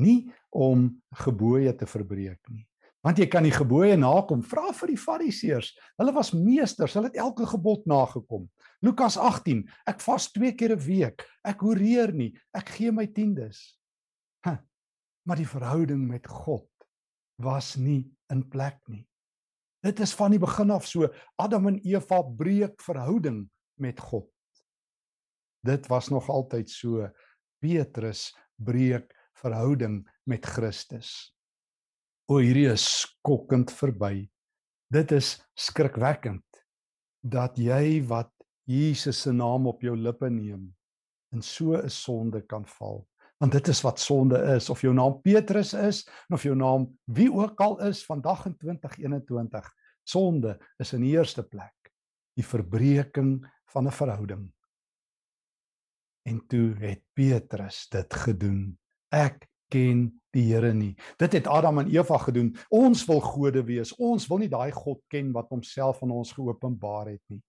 Nie 0.00 0.32
om 0.50 0.90
gebooie 1.24 1.72
te 1.78 1.86
verbreek 1.86 2.40
nie. 2.50 2.66
Want 3.04 3.20
jy 3.20 3.26
kan 3.28 3.44
die 3.44 3.52
gebooie 3.52 3.96
nakom. 4.00 4.40
Vra 4.48 4.72
vir 4.72 4.94
die 4.94 5.00
Fariseërs. 5.00 5.74
Hulle 6.00 6.14
was 6.16 6.32
meesters. 6.32 6.94
Hulle 6.96 7.10
het 7.10 7.18
elke 7.20 7.44
gebod 7.50 7.84
nagekom. 7.88 8.46
Lukas 8.84 9.18
18. 9.20 9.60
Ek 9.88 10.00
vas 10.00 10.30
2 10.32 10.54
keer 10.56 10.72
'n 10.72 10.80
week. 10.80 11.26
Ek 11.44 11.60
horeer 11.60 12.12
nie. 12.12 12.32
Ek 12.54 12.68
gee 12.68 12.90
my 12.90 13.06
tiendes. 13.06 13.78
Huh. 14.44 14.56
Maar 15.26 15.36
die 15.36 15.48
verhouding 15.48 16.08
met 16.08 16.26
God 16.26 16.68
was 17.36 17.76
nie 17.76 18.10
in 18.30 18.48
plek 18.48 18.80
nie. 18.88 19.06
Dit 19.84 20.00
is 20.00 20.14
van 20.14 20.30
die 20.30 20.40
begin 20.40 20.70
af 20.70 20.86
so. 20.86 21.08
Adam 21.36 21.66
en 21.66 21.80
Eva 21.84 22.22
breek 22.22 22.80
verhouding 22.80 23.50
met 23.76 24.00
God. 24.00 24.33
Dit 25.64 25.88
was 25.88 26.10
nog 26.12 26.28
altyd 26.28 26.70
so. 26.70 27.08
Petrus 27.58 28.28
breek 28.60 29.08
verhouding 29.40 30.02
met 30.28 30.44
Christus. 30.44 31.32
O 32.28 32.38
hierdie 32.40 32.68
is 32.72 32.84
skokkend 33.00 33.72
verby. 33.72 34.26
Dit 34.92 35.12
is 35.16 35.38
skrikwekkend 35.56 36.44
dat 37.24 37.56
jy 37.56 38.02
wat 38.08 38.30
Jesus 38.68 39.22
se 39.24 39.32
naam 39.32 39.66
op 39.68 39.82
jou 39.84 39.96
lippe 39.96 40.28
neem 40.30 40.68
in 41.32 41.42
so 41.42 41.76
'n 41.76 41.90
sonde 41.90 42.40
kan 42.46 42.66
val. 42.66 43.06
Want 43.40 43.52
dit 43.52 43.68
is 43.68 43.82
wat 43.82 43.98
sonde 43.98 44.38
is 44.56 44.70
of 44.70 44.80
jou 44.80 44.94
naam 44.94 45.20
Petrus 45.20 45.74
is 45.74 46.08
of 46.28 46.42
jou 46.42 46.54
naam 46.54 46.98
wie 47.04 47.32
ook 47.32 47.60
al 47.60 47.80
is 47.80 48.04
vandag 48.04 48.46
in 48.46 48.56
2021. 48.56 49.72
Sonde 50.04 50.58
is 50.78 50.92
in 50.92 51.00
die 51.00 51.16
eerste 51.16 51.42
plek 51.42 51.92
die 52.36 52.46
verbreeking 52.46 53.44
van 53.72 53.86
'n 53.86 53.92
verhouding. 53.92 54.52
En 56.24 56.40
toe 56.48 56.74
het 56.80 57.02
Petrus 57.12 57.86
dit 57.92 58.14
gedoen. 58.14 58.78
Ek 59.12 59.44
ken 59.68 60.06
die 60.34 60.46
Here 60.48 60.72
nie. 60.74 60.94
Dit 61.20 61.36
het 61.36 61.48
Adam 61.50 61.82
en 61.82 61.90
Eva 61.92 62.18
gedoen. 62.18 62.54
Ons 62.72 63.04
wil 63.08 63.20
gode 63.20 63.64
wees. 63.68 63.92
Ons 64.00 64.26
wil 64.30 64.40
nie 64.44 64.50
daai 64.52 64.72
God 64.72 65.02
ken 65.12 65.32
wat 65.36 65.50
homself 65.52 66.02
aan 66.02 66.14
ons 66.14 66.32
geopenbaar 66.32 67.12
het 67.12 67.22
nie. 67.32 67.42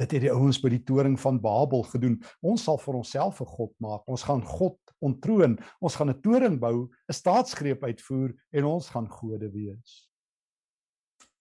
Dit 0.00 0.14
het 0.16 0.24
die 0.24 0.32
ouens 0.32 0.58
by 0.62 0.70
die 0.72 0.82
toring 0.86 1.18
van 1.20 1.40
Babel 1.42 1.84
gedoen. 1.90 2.16
Ons 2.40 2.64
sal 2.66 2.78
vir 2.80 3.00
onsself 3.02 3.40
'n 3.40 3.46
god 3.46 3.74
maak. 3.78 4.02
Ons 4.08 4.22
gaan 4.22 4.42
God 4.42 4.78
ontroon. 5.00 5.58
Ons 5.80 5.96
gaan 5.96 6.10
'n 6.10 6.20
toring 6.20 6.58
bou, 6.58 6.88
'n 7.08 7.12
staatsgreep 7.12 7.84
uitvoer 7.84 8.34
en 8.52 8.64
ons 8.64 8.88
gaan 8.88 9.08
gode 9.08 9.50
wees. 9.50 10.08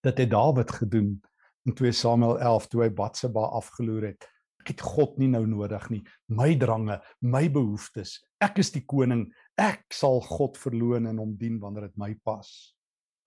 Dit 0.04 0.18
het 0.18 0.30
Dawid 0.30 0.72
gedoen 0.72 1.22
in 1.66 1.74
2 1.74 1.92
Samuel 1.92 2.40
11 2.40 2.68
toe 2.68 2.82
hy 2.84 2.90
Batseba 2.90 3.42
afgeloer 3.42 4.04
het. 4.04 4.28
Ek 4.62 4.76
het 4.76 4.84
God 4.86 5.18
nie 5.18 5.30
nou 5.32 5.42
nodig 5.50 5.88
nie. 5.90 6.04
My 6.30 6.54
drange, 6.62 7.00
my 7.26 7.48
behoeftes. 7.50 8.20
Ek 8.42 8.62
is 8.62 8.70
die 8.76 8.84
koning. 8.86 9.26
Ek 9.58 9.88
sal 9.94 10.22
God 10.22 10.60
verloon 10.62 11.10
en 11.10 11.22
hom 11.22 11.34
dien 11.40 11.58
wanneer 11.62 11.90
dit 11.90 11.98
my 11.98 12.14
pas. 12.22 12.48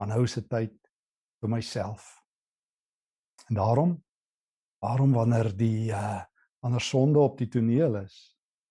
Is 0.05 0.37
dit 0.37 0.47
tyd 0.50 0.75
vir 1.43 1.50
myself. 1.50 2.07
En 3.50 3.59
daarom 3.59 3.95
waarom 4.85 5.14
wanneer 5.17 5.50
die 5.57 5.91
uh 5.91 6.23
wanneer 6.64 6.81
sonde 6.81 7.21
op 7.21 7.37
die 7.37 7.49
toneel 7.53 7.99
is, 8.00 8.14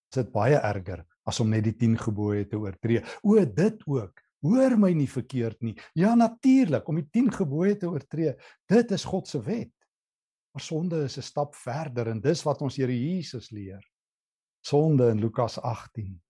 is 0.09 0.17
dit 0.17 0.29
baie 0.33 0.57
erger 0.57 1.03
as 1.29 1.39
om 1.43 1.51
net 1.53 1.67
die 1.67 1.75
10 1.77 1.99
gebooie 2.07 2.47
te 2.49 2.57
oortree. 2.57 3.03
O, 3.21 3.37
dit 3.37 3.83
ook. 3.85 4.23
Hoor 4.43 4.73
my 4.81 4.89
nie 4.97 5.07
verkeerd 5.07 5.61
nie. 5.61 5.75
Ja 5.93 6.15
natuurlik, 6.17 6.87
om 6.89 6.97
die 6.97 7.05
10 7.05 7.29
gebooie 7.37 7.77
te 7.77 7.91
oortree, 7.91 8.33
dit 8.67 8.91
is 8.97 9.05
God 9.05 9.29
se 9.29 9.39
wet. 9.45 9.71
Maar 10.53 10.61
sonde 10.61 11.03
is 11.03 11.17
'n 11.17 11.21
stap 11.21 11.55
verder 11.55 12.07
en 12.07 12.21
dis 12.21 12.43
wat 12.43 12.61
ons 12.61 12.75
Here 12.75 12.93
Jesus 12.93 13.49
leer. 13.49 13.81
Sonde 14.61 15.09
in 15.09 15.19
Lukas 15.19 15.59
18 15.59 16.21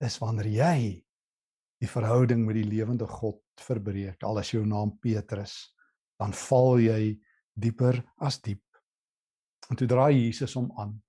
is 0.00 0.18
wanneer 0.18 0.46
jy 0.46 1.04
die 1.78 1.88
verhouding 1.88 2.46
met 2.46 2.54
die 2.54 2.64
lewende 2.64 3.06
God 3.06 3.42
verbreek. 3.60 4.22
Al 4.22 4.38
is 4.38 4.50
jou 4.50 4.64
naam 4.66 4.98
Petrus, 4.98 5.74
dan 6.18 6.32
val 6.32 6.80
jy 6.80 7.20
dieper 7.52 8.04
as 8.16 8.40
diep. 8.40 8.64
En 9.70 9.76
toe 9.76 9.86
draai 9.86 10.14
Jesus 10.14 10.54
hom 10.54 10.72
aan. 10.76 11.02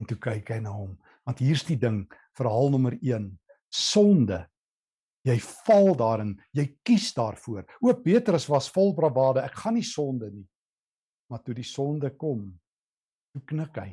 En 0.00 0.06
toe 0.06 0.16
kyk 0.16 0.48
hy 0.48 0.60
na 0.60 0.70
hom, 0.70 0.98
want 1.24 1.38
hier's 1.38 1.64
die 1.64 1.78
ding, 1.78 2.06
verhaal 2.32 2.70
nommer 2.70 2.98
1. 3.02 3.38
Sonde 3.68 4.46
Jy 5.26 5.36
val 5.66 5.90
daarin, 6.00 6.30
jy 6.56 6.64
kies 6.86 7.10
daarvoor. 7.12 7.66
O 7.84 7.92
Petrus 8.00 8.46
was 8.48 8.70
vol 8.72 8.94
bravade, 8.96 9.42
ek 9.44 9.58
gaan 9.60 9.76
nie 9.76 9.84
sonde 9.84 10.30
nie. 10.32 10.46
Maar 11.30 11.42
toe 11.46 11.54
die 11.54 11.66
sonde 11.66 12.10
kom, 12.18 12.48
toe 13.32 13.42
knik 13.46 13.76
hy. 13.78 13.90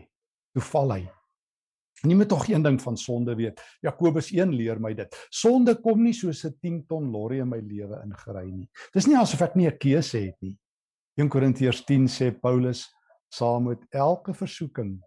Toe 0.58 0.64
val 0.72 0.94
hy. 0.96 1.04
Nie 2.06 2.18
met 2.18 2.30
tog 2.30 2.46
een 2.50 2.62
ding 2.62 2.78
van 2.82 2.98
sonde 2.98 3.34
weet. 3.38 3.62
Jakobus 3.82 4.30
1 4.34 4.54
leer 4.54 4.82
my 4.82 4.94
dit. 4.98 5.16
Sonde 5.34 5.74
kom 5.82 6.04
nie 6.04 6.14
soos 6.14 6.44
'n 6.46 6.58
10 6.62 6.86
ton 6.86 7.12
lorry 7.12 7.40
in 7.40 7.50
my 7.50 7.58
lewe 7.58 8.02
ingery 8.04 8.52
nie. 8.52 8.70
Dis 8.94 9.08
nie 9.08 9.18
asof 9.18 9.42
ek 9.42 9.56
nie 9.56 9.68
'n 9.68 9.78
keuse 9.78 10.20
het 10.20 10.36
nie. 10.42 10.58
1 11.18 11.30
Korintiërs 11.30 11.86
10 11.86 12.08
sê 12.08 12.32
Paulus, 12.32 12.88
saam 13.30 13.64
met 13.64 13.80
elke 13.90 14.34
versoeking 14.34 15.02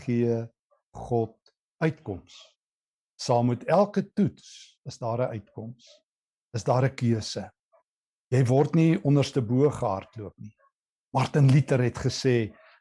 gee 0.00 0.48
God 0.92 1.36
uitkoms. 1.78 2.56
Saam 3.16 3.46
met 3.46 3.64
elke 3.64 4.12
toets 4.12 4.78
is 4.84 4.98
daar 4.98 5.18
'n 5.18 5.32
uitkoms. 5.38 6.02
Is 6.52 6.64
daar 6.64 6.84
'n 6.84 6.94
keuse. 6.94 7.50
Jy 8.30 8.44
word 8.44 8.74
nie 8.74 8.98
onderste 9.04 9.42
bo 9.42 9.70
gehardloop 9.70 10.34
nie. 10.38 10.56
Martin 11.12 11.50
Luther 11.52 11.82
het 11.84 11.98
gesê, 11.98 12.36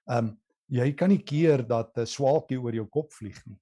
ehm 0.09 0.31
um, 0.31 0.37
jy 0.71 0.93
kan 0.95 1.09
nie 1.11 1.19
keer 1.19 1.65
dat 1.67 1.97
'n 1.99 2.07
swaalkie 2.07 2.55
oor 2.55 2.73
jou 2.73 2.87
kop 2.87 3.11
vlieg 3.11 3.41
nie. 3.45 3.59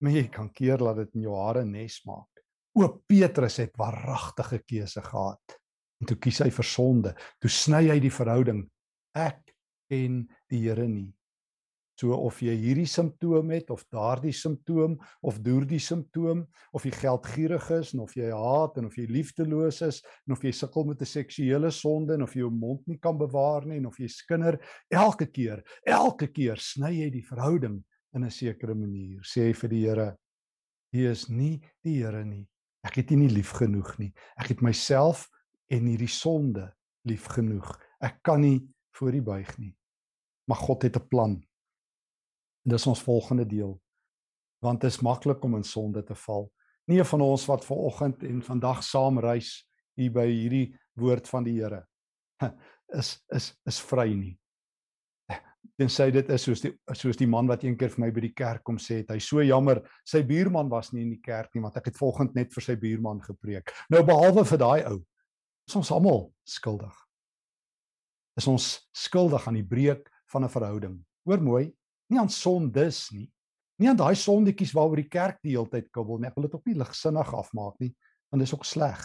Maar 0.00 0.12
jy 0.12 0.28
kan 0.28 0.50
keer 0.52 0.78
dat 0.78 0.96
dit 0.96 1.14
in 1.14 1.22
jou 1.22 1.34
hare 1.34 1.64
nes 1.64 2.04
maak. 2.06 2.30
O 2.74 3.02
Petrus 3.06 3.56
het 3.56 3.76
waaragtige 3.76 4.62
keuse 4.62 5.02
gehad. 5.02 5.58
En 6.00 6.06
toe 6.06 6.16
kies 6.16 6.38
hy 6.38 6.50
vir 6.50 6.64
sonde. 6.64 7.14
Toe 7.40 7.50
sny 7.50 7.88
hy 7.90 7.98
die 8.00 8.10
verhouding. 8.10 8.70
Ek 9.14 9.54
en 9.90 10.28
die 10.48 10.62
Here 10.62 10.86
nie. 10.88 11.12
So 12.00 12.16
of 12.16 12.40
jy 12.42 12.54
hierdie 12.56 12.88
simptoom 12.88 13.50
het 13.52 13.70
of 13.70 13.84
daardie 13.92 14.32
simptoom 14.32 14.96
of 15.28 15.38
daardie 15.44 15.80
simptoom 15.80 16.46
of 16.72 16.86
jy 16.88 16.92
geldgierig 16.96 17.68
is 17.76 17.92
en 17.94 18.00
of 18.06 18.14
jy 18.16 18.30
haat 18.32 18.78
en 18.80 18.88
of 18.88 18.96
jy 18.96 19.04
liefdeloos 19.10 19.82
is 19.86 20.00
en 20.26 20.34
of 20.36 20.42
jy 20.42 20.52
sukkel 20.56 20.88
met 20.88 21.02
'n 21.02 21.06
seksuele 21.06 21.70
sonde 21.70 22.14
en 22.14 22.22
of 22.22 22.34
jy 22.34 22.40
jou 22.40 22.50
mond 22.50 22.86
nie 22.88 22.98
kan 22.98 23.18
bewaar 23.18 23.66
nie 23.66 23.76
en 23.76 23.86
of 23.86 23.98
jy 23.98 24.08
skinder 24.08 24.58
elke 24.90 25.26
keer 25.26 25.62
elke 25.86 26.32
keer 26.32 26.56
sny 26.56 26.92
jy 27.02 27.10
die 27.10 27.26
verhouding 27.28 27.82
in 28.14 28.24
'n 28.24 28.30
sekere 28.30 28.74
manier. 28.74 29.20
Sê 29.22 29.48
jy 29.48 29.52
vir 29.52 29.68
die 29.68 29.82
Here 29.86 30.16
hy 30.92 31.06
is 31.10 31.28
nie 31.28 31.60
die 31.84 32.02
Here 32.02 32.24
nie. 32.24 32.48
Ek 32.84 32.96
het 32.96 33.12
U 33.12 33.16
nie 33.16 33.28
lief 33.28 33.52
genoeg 33.52 33.98
nie. 33.98 34.12
Ek 34.36 34.48
het 34.48 34.60
myself 34.60 35.28
en 35.70 35.86
hierdie 35.86 36.08
sonde 36.08 36.72
lief 37.04 37.26
genoeg. 37.26 37.78
Ek 38.00 38.22
kan 38.22 38.40
nie 38.40 38.66
voor 38.96 39.14
U 39.14 39.22
buig 39.22 39.58
nie. 39.58 39.74
Maar 40.48 40.56
God 40.56 40.82
het 40.82 40.96
'n 40.96 41.08
plan 41.08 41.42
dis 42.62 42.86
ons 42.86 43.02
volgende 43.02 43.46
deel. 43.46 43.80
Want 44.62 44.80
dit 44.80 44.90
is 44.90 45.00
maklik 45.02 45.42
om 45.44 45.56
in 45.58 45.66
sonde 45.66 46.02
te 46.02 46.14
val. 46.14 46.50
Nie 46.90 46.98
een 46.98 47.06
van 47.06 47.20
ons 47.20 47.46
wat 47.46 47.64
ver 47.64 47.76
oggend 47.76 48.22
en 48.22 48.42
vandag 48.42 48.82
saam 48.84 49.18
reis 49.22 49.62
hier 49.98 50.12
by 50.12 50.26
hierdie 50.26 50.68
woord 50.98 51.28
van 51.28 51.44
die 51.46 51.58
Here 51.60 51.84
is 52.98 53.16
is 53.34 53.52
is 53.68 53.80
vry 53.80 54.08
nie. 54.14 54.32
Tensy 55.78 56.10
dit 56.14 56.30
is 56.34 56.46
soos 56.46 56.62
die 56.64 56.72
soos 56.98 57.18
die 57.20 57.28
man 57.30 57.50
wat 57.50 57.64
eendag 57.64 57.94
vir 57.94 58.04
my 58.04 58.10
by 58.14 58.24
die 58.26 58.34
kerk 58.36 58.64
kom 58.66 58.80
sê 58.82 59.02
het, 59.02 59.12
hy 59.14 59.20
so 59.22 59.42
jammer, 59.44 59.82
sy 60.04 60.22
buurman 60.26 60.70
was 60.72 60.92
nie 60.92 61.04
in 61.06 61.14
die 61.14 61.22
kerk 61.22 61.54
nie 61.54 61.62
want 61.64 61.78
ek 61.80 61.92
het 61.92 62.00
volgend 62.00 62.34
net 62.38 62.52
vir 62.54 62.66
sy 62.66 62.76
buurman 62.80 63.22
gepreek. 63.24 63.72
Nou 63.92 64.02
behalwe 64.06 64.44
vir 64.48 64.62
daai 64.62 64.82
ou, 64.90 64.98
is 65.68 65.78
ons 65.78 65.92
almal 65.94 66.26
skuldig. 66.48 66.94
Is 68.38 68.48
ons 68.48 68.74
skuldig 68.96 69.46
aan 69.48 69.60
die 69.60 69.68
breek 69.68 70.08
van 70.32 70.44
'n 70.44 70.52
verhouding. 70.52 70.96
Hoor 71.28 71.40
mooi, 71.40 71.64
nie 72.12 72.20
aan 72.20 72.30
sondes 72.32 73.06
nie. 73.14 73.26
Nie 73.80 73.90
aan 73.90 73.98
daai 73.98 74.14
sondetjies 74.18 74.74
waaroor 74.76 75.00
die 75.00 75.10
kerk 75.10 75.40
die 75.42 75.56
hele 75.56 75.70
tyd 75.72 75.88
kibbel 75.94 76.20
nie. 76.20 76.28
Ek 76.30 76.36
wil 76.36 76.46
dit 76.46 76.54
ook 76.58 76.68
nie 76.68 76.78
ligsinnig 76.78 77.34
afmaak 77.34 77.80
nie, 77.82 77.90
want 78.30 78.44
dit 78.44 78.48
is 78.48 78.54
ook 78.54 78.68
sleg. 78.68 79.02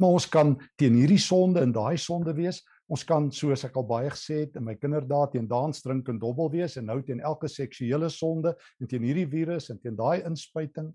Maar 0.00 0.16
ons 0.18 0.26
kan 0.30 0.54
teen 0.80 0.96
hierdie 0.98 1.20
sonde 1.22 1.62
en 1.62 1.72
daai 1.74 1.96
sonde 2.00 2.34
wees. 2.34 2.60
Ons 2.90 3.04
kan 3.08 3.30
soos 3.32 3.64
ek 3.64 3.76
al 3.80 3.86
baie 3.88 4.10
gesê 4.12 4.42
het 4.42 4.58
in 4.58 4.66
my 4.66 4.74
kinderdae 4.76 5.30
teen 5.32 5.46
dans 5.48 5.80
drink 5.82 6.10
en 6.12 6.18
dobbel 6.20 6.50
wees 6.52 6.76
en 6.76 6.90
nou 6.90 6.98
teen 7.06 7.22
elke 7.24 7.48
seksuele 7.48 8.10
sonde 8.12 8.52
en 8.82 8.90
teen 8.90 9.06
hierdie 9.06 9.28
virus 9.30 9.70
en 9.72 9.80
teen 9.80 9.96
daai 9.96 10.26
inspuiting. 10.26 10.90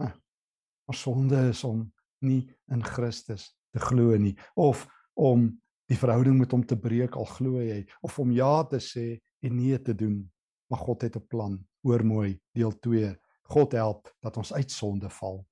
Maar 0.00 0.96
sonde 0.96 1.48
is 1.50 1.64
om 1.66 1.84
nie 2.24 2.46
in 2.72 2.84
Christus 2.86 3.50
te 3.74 3.82
glo 3.82 4.16
nie 4.16 4.36
of 4.54 4.86
om 5.18 5.50
die 5.90 5.98
verhouding 5.98 6.38
met 6.38 6.54
hom 6.54 6.64
te 6.66 6.78
breek 6.78 7.16
al 7.18 7.28
glo 7.28 7.60
jy 7.60 7.82
of 8.06 8.18
om 8.22 8.32
ja 8.34 8.62
te 8.70 8.80
sê 8.82 9.18
en 9.46 9.56
nee 9.56 9.78
te 9.82 9.94
doen. 9.94 10.24
Maar 10.70 10.82
God 10.82 11.02
het 11.02 11.16
'n 11.16 11.26
plan. 11.26 11.58
Hoor 11.82 12.04
mooi, 12.04 12.40
deel 12.52 12.78
2. 12.78 13.16
God 13.42 13.72
help 13.72 14.14
dat 14.20 14.36
ons 14.36 14.52
uit 14.52 14.70
sonde 14.70 15.10
val. 15.10 15.46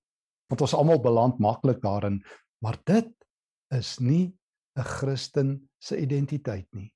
Want 0.47 0.61
ons 0.61 0.75
almal 0.75 1.01
beland 1.01 1.39
maklik 1.39 1.81
daarin, 1.83 2.25
maar 2.59 2.81
dit 2.85 3.11
is 3.69 3.99
nie 3.99 4.35
'n 4.77 4.83
Christen 4.83 5.71
se 5.79 6.01
identiteit 6.01 6.67
nie. 6.75 6.93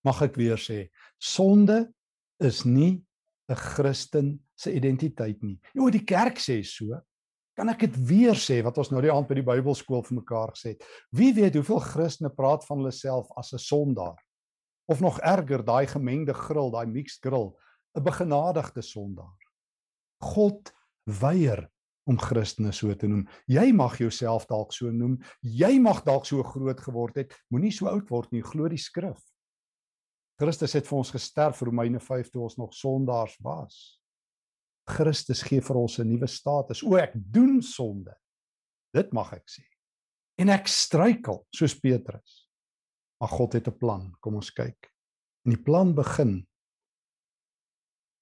Mag 0.00 0.22
ek 0.22 0.34
weer 0.34 0.58
sê, 0.58 0.90
sonde 1.18 1.92
is 2.40 2.64
nie 2.64 3.04
'n 3.48 3.54
Christen 3.56 4.46
se 4.54 4.72
identiteit 4.74 5.42
nie. 5.42 5.60
Jo, 5.72 5.90
die 5.90 6.04
kerk 6.04 6.38
sê 6.38 6.62
so. 6.64 7.00
Kan 7.54 7.68
ek 7.68 7.80
dit 7.86 7.96
weer 8.06 8.34
sê 8.34 8.62
wat 8.62 8.78
ons 8.78 8.90
nou 8.90 9.00
die 9.02 9.12
aand 9.12 9.28
by 9.28 9.34
die 9.34 9.46
Bybelskool 9.46 10.02
vir 10.02 10.16
mekaar 10.16 10.50
gesê 10.54 10.74
het? 10.74 10.84
Wie 11.10 11.34
weet 11.34 11.54
hoeveel 11.54 11.80
Christene 11.80 12.30
praat 12.30 12.64
van 12.66 12.78
hulle 12.78 12.92
self 12.92 13.30
as 13.36 13.52
'n 13.52 13.58
sondaar? 13.58 14.18
Of 14.86 15.00
nog 15.00 15.20
erger 15.20 15.64
daai 15.64 15.86
gemengde 15.86 16.34
grill, 16.34 16.70
daai 16.70 16.86
mixed 16.86 17.22
grill, 17.22 17.56
'n 17.94 18.02
begenadigde 18.02 18.82
sondaar. 18.82 19.38
God 20.20 20.72
weier 21.04 21.70
om 22.04 22.18
Christene 22.20 22.72
so 22.72 22.92
te 22.94 23.08
noem. 23.08 23.24
Jy 23.46 23.72
mag 23.72 23.96
jouself 23.98 24.46
dalk 24.46 24.72
so 24.72 24.90
noem. 24.92 25.18
Jy 25.40 25.78
mag 25.80 26.02
dalk 26.04 26.26
so 26.28 26.42
groot 26.42 26.80
geword 26.80 27.16
het. 27.16 27.34
Moenie 27.52 27.72
so 27.72 27.88
oud 27.88 28.10
word 28.12 28.32
nie. 28.32 28.42
Glo 28.44 28.68
die 28.68 28.80
skrif. 28.80 29.20
Christus 30.40 30.74
het 30.74 30.88
vir 30.88 30.98
ons 30.98 31.12
gesterf 31.14 31.62
Romeine 31.62 32.00
5 32.02 32.32
toe 32.32 32.42
ons 32.42 32.58
nog 32.58 32.74
sondaars 32.74 33.36
was. 33.44 34.00
Christus 34.90 35.42
gee 35.46 35.62
vir 35.64 35.76
ons 35.76 35.98
'n 35.98 36.08
nuwe 36.08 36.26
status. 36.26 36.82
O 36.82 36.96
ek 36.96 37.12
doen 37.14 37.62
sonde. 37.62 38.14
Dit 38.92 39.12
mag 39.12 39.32
ek 39.32 39.48
sê. 39.48 39.64
En 40.38 40.48
ek 40.48 40.66
struikel 40.68 41.46
soos 41.54 41.74
Petrus. 41.78 42.43
Maar 43.24 43.32
God 43.32 43.52
het 43.52 43.68
'n 43.68 43.78
plan. 43.78 44.16
Kom 44.20 44.34
ons 44.34 44.52
kyk. 44.52 44.92
En 45.44 45.50
die 45.50 45.62
plan 45.62 45.94
begin 45.94 46.48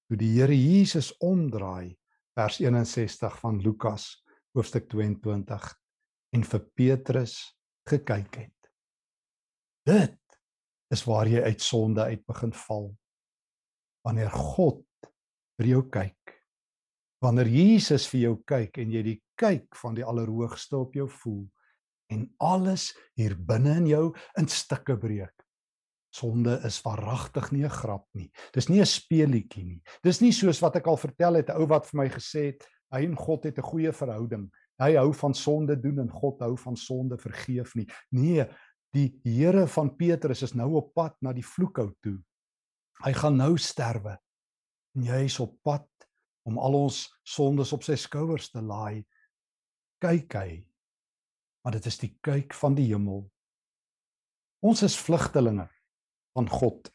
toe 0.07 0.17
die 0.17 0.39
Here 0.39 0.55
Jesus 0.55 1.17
omdraai 1.17 1.99
vers 2.33 2.59
61 2.59 3.39
van 3.39 3.59
Lukas 3.59 4.23
hoofstuk 4.53 4.87
22 4.89 5.81
en 6.29 6.43
vir 6.43 6.59
Petrus 6.59 7.59
gekyk 7.89 8.35
het. 8.35 8.71
Dit 9.83 10.39
is 10.87 11.03
waar 11.03 11.27
jy 11.27 11.41
uit 11.41 11.61
sonde 11.61 12.01
uit 12.01 12.25
begin 12.25 12.53
val. 12.53 12.97
Wanneer 14.07 14.31
God 14.31 14.87
vir 15.57 15.67
jou 15.67 15.89
kyk. 15.89 16.47
Wanneer 17.19 17.47
Jesus 17.47 18.07
vir 18.07 18.19
jou 18.19 18.43
kyk 18.45 18.77
en 18.77 18.91
jy 18.91 19.03
die 19.03 19.23
kyk 19.35 19.75
van 19.75 19.95
die 19.95 20.05
Allerhoogste 20.05 20.77
op 20.77 20.93
jou 20.93 21.09
voel 21.09 21.43
en 22.13 22.27
alles 22.39 22.91
hier 23.19 23.35
binne 23.35 23.77
in 23.81 23.87
jou 23.89 24.05
in 24.39 24.47
stukke 24.47 24.97
breek. 24.97 25.33
Sonde 26.13 26.59
is 26.67 26.77
waaragtig 26.85 27.51
nie 27.51 27.63
'n 27.65 27.69
grap 27.73 28.05
nie. 28.13 28.31
Dis 28.53 28.69
nie 28.69 28.81
'n 28.81 28.85
speelietjie 28.85 29.65
nie. 29.65 29.81
Dis 30.03 30.21
nie 30.21 30.31
soos 30.31 30.61
wat 30.61 30.75
ek 30.75 30.87
al 30.87 30.97
vertel 30.97 31.35
het, 31.35 31.49
'n 31.49 31.57
ou 31.57 31.67
wat 31.67 31.87
vir 31.87 31.97
my 31.97 32.09
gesê 32.09 32.45
het, 32.53 32.67
hy 32.91 33.05
en 33.05 33.15
God 33.15 33.43
het 33.43 33.57
'n 33.57 33.69
goeie 33.71 33.91
verhouding. 33.91 34.51
Hy 34.79 34.95
hou 34.95 35.13
van 35.13 35.33
sonde 35.33 35.75
doen 35.75 35.99
en 35.99 36.09
God 36.09 36.39
hou 36.39 36.57
van 36.57 36.75
sonde 36.75 37.17
vergeef 37.17 37.75
nie. 37.75 37.87
Nee, 38.11 38.45
die 38.93 39.19
Here 39.23 39.67
van 39.67 39.95
Petrus 39.95 40.41
is 40.41 40.53
nou 40.53 40.75
op 40.75 40.93
pad 40.93 41.15
na 41.21 41.33
die 41.33 41.45
vloekhout 41.45 41.95
toe. 42.01 42.19
Hy 43.03 43.13
gaan 43.13 43.37
nou 43.37 43.57
sterwe. 43.57 44.17
En 44.95 45.03
jy 45.03 45.23
is 45.25 45.39
op 45.39 45.55
pad 45.63 45.87
om 46.45 46.59
al 46.59 46.73
ons 46.73 47.05
sondes 47.23 47.73
op 47.73 47.83
sy 47.83 47.95
skouers 47.95 48.51
te 48.51 48.61
laai. 48.61 49.03
Kyk 50.03 50.33
hy. 50.33 50.65
Maar 51.63 51.77
dit 51.77 51.85
is 51.87 51.99
die 52.01 52.11
kyk 52.25 52.53
van 52.59 52.75
die 52.75 52.89
hemel. 52.91 53.23
Ons 54.63 54.83
is 54.83 54.97
vlugtelinge 54.99 55.69
van 56.35 56.49
God. 56.49 56.89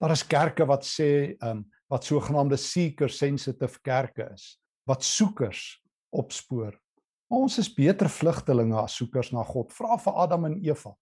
Daar 0.00 0.14
is 0.14 0.26
kerke 0.26 0.66
wat 0.68 0.86
sê 0.88 1.36
ehm 1.38 1.60
um, 1.60 1.68
wat 1.90 2.06
sogenaamde 2.06 2.54
seeker 2.54 3.10
sensitive 3.10 3.80
kerke 3.82 4.28
is, 4.30 4.60
wat 4.86 5.02
soekers 5.02 5.80
opspoor. 6.14 6.76
Maar 7.26 7.46
ons 7.46 7.58
is 7.58 7.70
beter 7.74 8.06
vlugtelinge 8.06 8.76
as 8.78 8.94
soekers 8.94 9.32
na 9.34 9.42
God. 9.42 9.72
Vra 9.74 9.98
vir 9.98 10.20
Adam 10.22 10.46
en 10.46 10.54
Eva. 10.62 10.94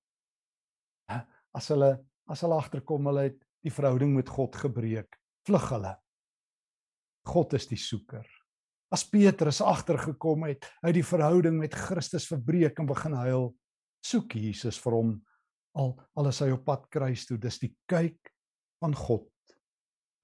As 1.52 1.68
hulle 1.68 1.98
as 2.28 2.40
hulle 2.44 2.56
agterkom 2.56 3.04
hulle 3.08 3.26
het 3.30 3.38
die 3.64 3.72
verhouding 3.72 4.14
met 4.16 4.32
God 4.32 4.56
gebreek, 4.56 5.16
vlug 5.48 5.68
hulle. 5.72 5.94
God 7.28 7.54
is 7.56 7.68
die 7.68 7.80
soeker. 7.80 8.24
As 8.88 9.04
Petrus 9.04 9.60
agtergekom 9.60 10.46
het, 10.48 10.64
uit 10.80 10.94
die 10.96 11.04
verhouding 11.04 11.58
met 11.60 11.76
Christus 11.76 12.28
verbreek 12.30 12.78
en 12.80 12.88
begin 12.88 13.16
huil, 13.20 13.50
soek 14.04 14.38
Jesus 14.38 14.78
vir 14.80 14.96
hom 14.96 15.16
al 15.78 15.94
al 16.18 16.30
is 16.30 16.40
hy 16.42 16.50
op 16.54 16.64
pad 16.66 16.86
kruis 16.92 17.26
toe. 17.28 17.38
Dis 17.40 17.60
die 17.62 17.72
kyk 17.90 18.32
van 18.82 18.94
God. 18.96 19.28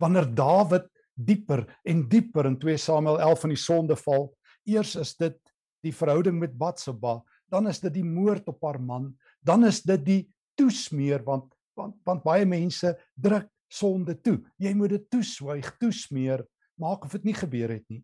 Wanneer 0.02 0.26
Dawid 0.34 0.88
dieper 1.14 1.64
en 1.86 2.02
dieper 2.10 2.48
in 2.50 2.58
2 2.58 2.80
Samuel 2.80 3.20
11 3.22 3.44
van 3.44 3.52
die 3.54 3.60
sonde 3.60 3.96
val, 4.00 4.30
eers 4.66 4.96
is 4.98 5.14
dit 5.20 5.36
die 5.84 5.92
verhouding 5.94 6.40
met 6.40 6.56
Batseba, 6.58 7.20
dan 7.52 7.68
is 7.70 7.78
dit 7.84 7.92
die 8.00 8.06
moord 8.06 8.48
op 8.50 8.64
haar 8.66 8.80
man, 8.82 9.12
dan 9.44 9.66
is 9.68 9.82
dit 9.86 10.02
die 10.06 10.22
toesmeer 10.58 11.22
want 11.26 11.52
want 11.74 11.96
want 12.06 12.22
baie 12.22 12.46
mense 12.46 12.92
druk 13.18 13.48
sonde 13.66 14.14
toe. 14.22 14.36
Jy 14.62 14.70
moet 14.78 14.92
dit 14.94 15.06
toeswyg, 15.10 15.72
toesmeer, 15.82 16.44
maak 16.78 17.02
of 17.06 17.16
dit 17.18 17.26
nie 17.26 17.34
gebeur 17.34 17.72
het 17.74 17.82
nie. 17.90 18.02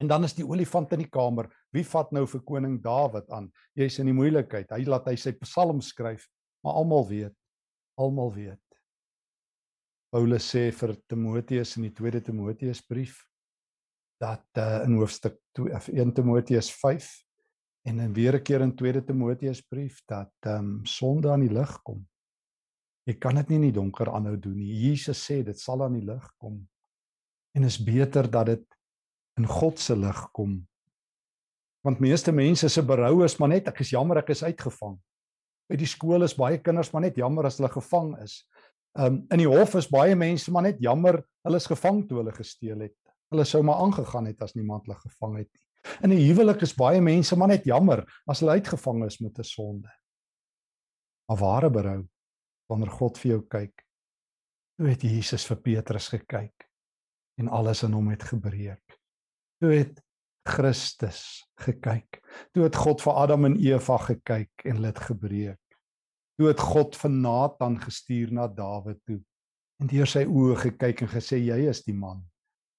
En 0.00 0.08
dan 0.08 0.24
is 0.24 0.34
die 0.34 0.46
olifant 0.46 0.92
in 0.96 1.02
die 1.04 1.10
kamer. 1.12 1.50
Wie 1.76 1.84
vat 1.84 2.12
nou 2.16 2.24
vir 2.26 2.42
koning 2.48 2.78
Dawid 2.82 3.28
aan? 3.36 3.50
Jy's 3.76 3.98
in 4.00 4.08
die 4.08 4.16
moeilikheid. 4.16 4.70
Hy 4.72 4.86
laat 4.88 5.10
hy 5.10 5.16
sy 5.20 5.34
psalm 5.42 5.82
skryf, 5.84 6.24
maar 6.64 6.78
almal 6.80 7.04
weet, 7.10 7.36
almal 8.00 8.32
weet. 8.32 8.62
Paulus 10.10 10.48
sê 10.50 10.70
vir 10.74 10.96
Timoteus 11.06 11.76
in 11.78 11.86
die 11.86 11.94
2 11.94 12.22
Timoteus 12.26 12.80
brief 12.82 13.20
dat 14.20 14.44
uh, 14.58 14.82
in 14.84 14.96
hoofstuk 14.98 15.38
2 15.56 16.00
1 16.02 16.14
Timoteus 16.16 16.70
5 16.80 17.10
en 17.88 18.00
dan 18.02 18.12
weer 18.12 18.36
'n 18.36 18.42
keer 18.42 18.60
in 18.60 18.74
2 18.76 19.04
Timoteus 19.04 19.60
brief 19.60 20.02
dat 20.06 20.32
ehm 20.40 20.80
um, 20.80 20.86
sonde 20.86 21.30
aan 21.30 21.40
die 21.40 21.52
lig 21.52 21.82
kom. 21.82 22.02
Jy 23.06 23.14
kan 23.18 23.34
dit 23.34 23.48
nie 23.48 23.56
in 23.56 23.68
die 23.68 23.78
donker 23.78 24.10
aanhou 24.10 24.36
doen 24.36 24.56
nie. 24.56 24.74
Jesus 24.88 25.22
sê 25.24 25.42
dit 25.42 25.58
sal 25.58 25.82
aan 25.82 25.94
die 25.94 26.04
lig 26.04 26.26
kom. 26.38 26.68
En 27.54 27.64
is 27.64 27.78
beter 27.78 28.30
dat 28.30 28.46
dit 28.46 28.66
in 29.40 29.48
God 29.48 29.80
se 29.80 29.96
lig 29.96 30.20
kom. 30.36 30.58
Want 31.86 32.02
meeste 32.04 32.32
mense 32.32 32.68
se 32.68 32.82
berou 32.84 33.22
is 33.24 33.38
maar 33.40 33.54
net 33.54 33.70
ek 33.72 33.80
is 33.84 33.94
jammer 33.94 34.20
ek 34.20 34.34
is 34.34 34.44
uitgevang. 34.44 34.98
By 35.70 35.78
die 35.80 35.88
skool 35.88 36.26
is 36.26 36.36
baie 36.36 36.58
kinders 36.60 36.92
maar 36.92 37.06
net 37.06 37.16
jammer 37.16 37.48
as 37.48 37.60
hulle 37.60 37.70
gevang 37.72 38.12
is. 38.24 38.42
Um 38.98 39.22
in 39.32 39.44
die 39.44 39.48
hof 39.48 39.76
is 39.80 39.88
baie 39.88 40.16
mense 40.18 40.52
maar 40.52 40.66
net 40.68 40.82
jammer 40.82 41.22
hulle 41.46 41.60
is 41.62 41.70
gevang 41.70 42.02
toe 42.08 42.20
hulle 42.20 42.34
gesteel 42.36 42.84
het. 42.88 42.96
Hulle 43.32 43.46
sou 43.46 43.62
maar 43.64 43.80
aangegaan 43.84 44.28
het 44.28 44.42
as 44.44 44.56
niemand 44.58 44.88
hulle 44.88 44.98
gevang 45.00 45.38
het 45.40 45.48
nie. 45.48 45.66
In 46.04 46.12
'n 46.12 46.20
huwelik 46.26 46.62
is 46.62 46.76
baie 46.76 47.00
mense 47.00 47.36
maar 47.36 47.48
net 47.48 47.64
jammer 47.64 48.04
as 48.28 48.40
hulle 48.40 48.58
uitgevang 48.60 49.04
is 49.06 49.20
met 49.20 49.38
'n 49.38 49.44
sonde. 49.44 49.88
Maar 51.28 51.38
ware 51.38 51.70
berou 51.70 52.08
wanneer 52.68 52.90
God 52.90 53.18
vir 53.18 53.30
jou 53.30 53.42
kyk. 53.48 53.86
Toe 54.76 54.88
het 54.88 55.02
Jesus 55.02 55.46
vir 55.46 55.56
Petrus 55.56 56.08
gekyk 56.08 56.68
en 57.38 57.48
alles 57.48 57.82
in 57.82 57.92
hom 57.92 58.10
het 58.10 58.22
gebreek. 58.22 58.89
Toe 59.60 59.72
het 59.74 59.98
Christus 60.48 61.44
gekyk. 61.60 62.20
Toe 62.54 62.64
het 62.64 62.76
God 62.76 63.02
vir 63.04 63.18
Adam 63.20 63.44
en 63.50 63.58
Eva 63.60 63.98
gekyk 64.00 64.64
en 64.64 64.80
dit 64.82 65.02
gebreek. 65.06 65.76
Toe 66.40 66.48
het 66.48 66.62
God 66.64 66.96
vir 66.96 67.12
Nathan 67.12 67.76
gestuur 67.82 68.32
na 68.32 68.48
Dawid 68.48 69.02
toe 69.04 69.20
en 69.80 69.88
deur 69.88 70.08
sy 70.08 70.26
oë 70.28 70.56
gekyk 70.60 71.04
en 71.04 71.10
gesê 71.12 71.38
jy 71.40 71.58
is 71.70 71.82
die 71.86 71.96
man. 71.96 72.20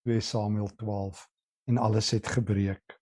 2 0.06 0.22
Samuel 0.26 0.70
12 0.82 1.22
en 1.70 1.78
alles 1.82 2.12
het 2.14 2.28
gebreek. 2.30 2.98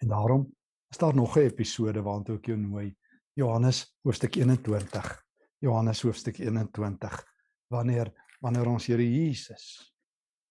En 0.00 0.12
daarom 0.12 0.48
is 0.92 1.00
daar 1.00 1.14
nog 1.14 1.36
'n 1.36 1.48
episode 1.48 2.02
waartoe 2.02 2.36
ek 2.36 2.46
jou 2.46 2.58
nooi. 2.58 2.96
Johannes 3.34 3.96
hoofstuk 4.02 4.36
21. 4.36 5.24
Johannes 5.58 6.02
hoofstuk 6.02 6.38
21 6.38 7.24
wanneer 7.68 8.12
wanneer 8.40 8.66
ons 8.66 8.86
Here 8.86 9.02
Jesus 9.02 9.94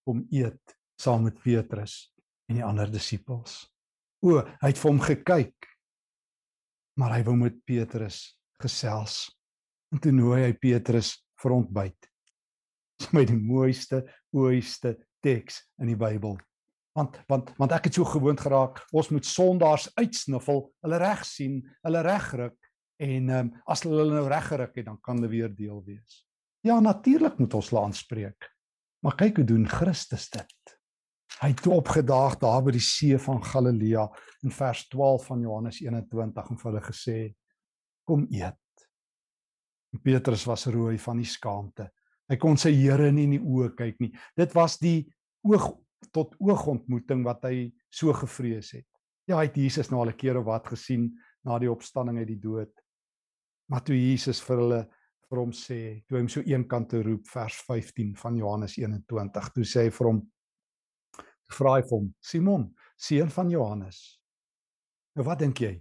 kom 0.04 0.26
eet 0.30 0.76
saam 1.00 1.26
met 1.26 1.40
Petrus 1.42 2.12
en 2.48 2.58
die 2.58 2.64
ander 2.64 2.90
disippels. 2.90 3.64
O, 4.24 4.40
hy 4.40 4.70
het 4.70 4.80
vir 4.80 4.90
hom 4.90 5.02
gekyk. 5.04 5.68
Maar 7.00 7.16
hy 7.18 7.22
wou 7.26 7.34
met 7.40 7.56
Petrus 7.66 8.22
gesels. 8.62 9.26
En 9.92 10.00
toe 10.02 10.12
nooi 10.14 10.44
hy 10.44 10.52
Petrus 10.56 11.16
vir 11.42 11.56
ontbyt. 11.58 12.10
Dis 13.00 13.10
my 13.16 13.24
die 13.26 13.38
mooiste, 13.38 14.04
mooiste 14.34 14.94
teks 15.24 15.64
in 15.82 15.90
die 15.90 15.98
Bybel. 15.98 16.38
Want 16.94 17.18
want 17.30 17.50
want 17.58 17.72
ek 17.74 17.88
het 17.88 17.98
so 17.98 18.06
gewoond 18.06 18.38
geraak, 18.38 18.78
ons 18.94 19.10
moet 19.10 19.26
sondaars 19.26 19.88
uitsniffel, 19.98 20.68
hulle 20.86 21.00
reg 21.02 21.24
sien, 21.26 21.58
hulle 21.82 22.04
regryk 22.06 22.54
en 23.02 23.32
ehm 23.32 23.48
um, 23.48 23.50
as 23.66 23.82
hulle 23.82 24.06
nou 24.12 24.28
reggeryk 24.30 24.78
het, 24.78 24.86
dan 24.86 25.00
kan 25.02 25.18
hulle 25.18 25.32
weer 25.32 25.50
deel 25.50 25.82
wees. 25.82 26.22
Ja, 26.64 26.78
natuurlik 26.80 27.40
moet 27.42 27.54
ons 27.58 27.72
hulle 27.72 27.82
aanspreek. 27.82 28.46
Maar 29.04 29.18
kyk 29.20 29.42
hoe 29.42 29.44
doen 29.44 29.66
Christus 29.68 30.30
dit. 30.32 30.73
Hy 31.40 31.50
het 31.50 31.66
opgedaag 31.66 32.38
daar 32.38 32.62
by 32.62 32.74
die 32.76 32.82
see 32.84 33.18
van 33.18 33.42
Galilea 33.42 34.04
in 34.46 34.52
vers 34.54 34.84
12 34.88 35.26
van 35.26 35.40
Johannes 35.40 35.80
21 35.82 36.50
en 36.50 36.60
vir 36.60 36.70
hulle 36.70 36.84
gesê: 36.84 37.18
"Kom 38.06 38.26
eet." 38.30 38.86
En 39.92 40.00
Petrus 40.02 40.44
was 40.44 40.66
rooi 40.66 40.98
van 40.98 41.16
die 41.16 41.28
skaamte. 41.28 41.90
Hy 42.28 42.36
kon 42.36 42.56
sy 42.56 42.72
Here 42.72 43.10
nie 43.12 43.24
in 43.24 43.36
die 43.36 43.42
oë 43.42 43.74
kyk 43.76 44.00
nie. 44.00 44.12
Dit 44.36 44.54
was 44.54 44.78
die 44.78 45.04
oog 45.42 45.74
tot 46.12 46.34
oog 46.38 46.66
ontmoeting 46.66 47.24
wat 47.24 47.44
hy 47.44 47.72
so 47.90 48.12
gevrees 48.12 48.72
het. 48.72 48.86
Ja, 49.28 49.38
hy 49.38 49.48
het 49.48 49.56
Jesus 49.56 49.90
nou 49.90 50.00
al 50.00 50.12
'n 50.12 50.16
keer 50.16 50.38
of 50.38 50.44
wat 50.44 50.66
gesien 50.66 51.14
na 51.44 51.58
die 51.58 51.70
opstanding 51.70 52.18
uit 52.18 52.28
die 52.28 52.40
dood. 52.40 52.72
Maar 53.70 53.82
toe 53.82 53.96
Jesus 53.96 54.40
vir 54.40 54.56
hulle 54.56 54.88
vir 55.30 55.38
hom 55.38 55.52
sê, 55.52 56.04
toe 56.06 56.16
hy 56.16 56.22
hom 56.22 56.28
so 56.28 56.40
eenkant 56.40 56.88
te 56.88 57.02
roep 57.02 57.26
vers 57.26 57.56
15 57.66 58.14
van 58.16 58.36
Johannes 58.36 58.76
21, 58.76 59.52
toe 59.54 59.64
sê 59.64 59.84
hy 59.84 59.90
vir 59.90 60.06
hom 60.06 60.20
vra 61.54 61.78
hy 61.78 61.86
hom, 61.90 62.12
Simon, 62.20 62.68
seun 63.00 63.30
van 63.32 63.50
Johannes. 63.50 64.02
Nou 65.14 65.26
wat 65.28 65.42
dink 65.42 65.60
jy? 65.62 65.74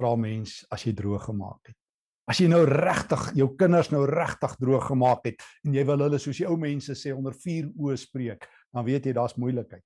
Vra 0.00 0.14
mens 0.18 0.62
as 0.72 0.84
jy 0.86 0.94
droog 0.96 1.28
gemaak 1.28 1.70
het. 1.70 1.78
As 2.24 2.38
jy 2.40 2.46
nou 2.48 2.62
regtig 2.64 3.26
jou 3.36 3.50
kinders 3.60 3.90
nou 3.92 4.06
regtig 4.08 4.54
droog 4.56 4.86
gemaak 4.88 5.26
het 5.28 5.42
en 5.66 5.74
jy 5.76 5.84
wil 5.84 6.06
hulle 6.06 6.20
soos 6.20 6.40
die 6.40 6.46
ou 6.48 6.56
mense 6.60 6.96
sê 6.96 7.12
onder 7.12 7.36
vuur 7.36 7.68
oë 7.76 7.98
spreek, 8.00 8.46
dan 8.72 8.86
weet 8.86 9.10
jy 9.10 9.12
daar's 9.16 9.36
moeilikheid. 9.36 9.84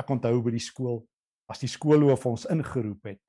Ek 0.00 0.08
onthou 0.10 0.38
by 0.46 0.54
die 0.54 0.64
skool, 0.64 1.02
as 1.52 1.60
die 1.60 1.68
skoolhoof 1.68 2.24
ons 2.30 2.46
ingeroep 2.48 3.12
het, 3.12 3.20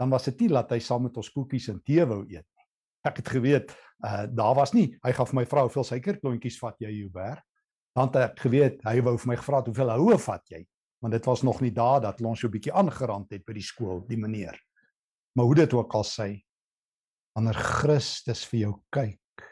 dan 0.00 0.12
was 0.12 0.28
dit 0.28 0.44
nie 0.44 0.50
dat 0.52 0.74
hy 0.74 0.80
saam 0.84 1.06
met 1.08 1.16
ons 1.16 1.32
koekies 1.32 1.70
en 1.72 1.80
tee 1.84 2.04
wou 2.04 2.20
eet 2.28 2.44
nie. 2.44 2.66
Ek 3.08 3.22
het 3.22 3.32
geweet, 3.32 3.72
uh 4.04 4.26
daar 4.28 4.58
was 4.60 4.74
nie, 4.76 4.90
hy 5.00 5.12
vir 5.16 5.32
my 5.40 5.46
vra 5.48 5.64
hoeveel 5.64 5.88
suikerklontjies 5.88 6.60
vat 6.60 6.76
jy, 6.84 6.92
Hubert? 7.00 7.44
Dan 7.96 8.10
het 8.10 8.16
ek 8.16 8.42
geweet, 8.44 8.82
hy 8.86 9.00
wou 9.02 9.16
vir 9.18 9.32
my 9.32 9.36
gevra 9.40 9.62
hoeveel 9.66 9.90
houe 9.96 10.18
vat 10.18 10.52
jy? 10.52 10.60
Want 11.00 11.16
dit 11.16 11.26
was 11.26 11.42
nog 11.42 11.60
nie 11.60 11.72
daar 11.74 12.00
dat 12.00 12.20
ons 12.20 12.40
so 12.40 12.46
'n 12.46 12.52
bietjie 12.52 12.72
aangerand 12.72 13.30
het 13.30 13.44
by 13.44 13.52
die 13.52 13.62
skool, 13.62 14.06
die 14.06 14.18
meneer. 14.18 14.58
Maar 15.34 15.46
hoe 15.46 15.54
dit 15.54 15.72
ook 15.72 15.94
al 15.94 16.04
sê, 16.04 16.44
wanneer 17.34 17.54
Christus 17.54 18.44
vir 18.44 18.60
jou 18.60 18.74
kyk, 18.90 19.44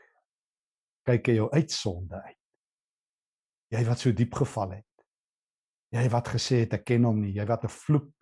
kyk 1.07 1.27
hy 1.27 1.35
jou 1.35 1.48
uitsonde 1.51 2.22
uit. 2.22 2.37
Jy 3.70 3.85
wat 3.85 3.98
so 3.98 4.12
diep 4.12 4.35
geval 4.35 4.70
het. 4.70 4.85
Jy 5.92 6.09
wat 6.09 6.29
gesê 6.29 6.61
het 6.64 6.74
ek 6.74 6.85
ken 6.85 7.05
hom 7.05 7.20
nie, 7.20 7.33
jy 7.33 7.46
wat 7.46 7.64
'n 7.64 7.68
vloek 7.68 8.12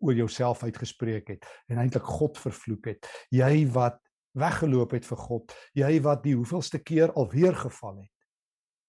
oor 0.00 0.14
jouself 0.14 0.62
uitgespreek 0.62 1.28
het 1.28 1.46
en 1.68 1.78
eintlik 1.78 2.04
God 2.04 2.38
vervloek 2.38 2.86
het. 2.86 3.06
Jy 3.30 3.68
wat 3.72 4.00
weggeloop 4.32 4.94
het 4.96 5.06
vir 5.06 5.16
God. 5.16 5.54
Jy 5.74 6.00
wat 6.00 6.22
die 6.22 6.34
hoeveelste 6.34 6.78
keer 6.78 7.12
alweer 7.12 7.54
geval 7.54 8.00
het. 8.00 8.12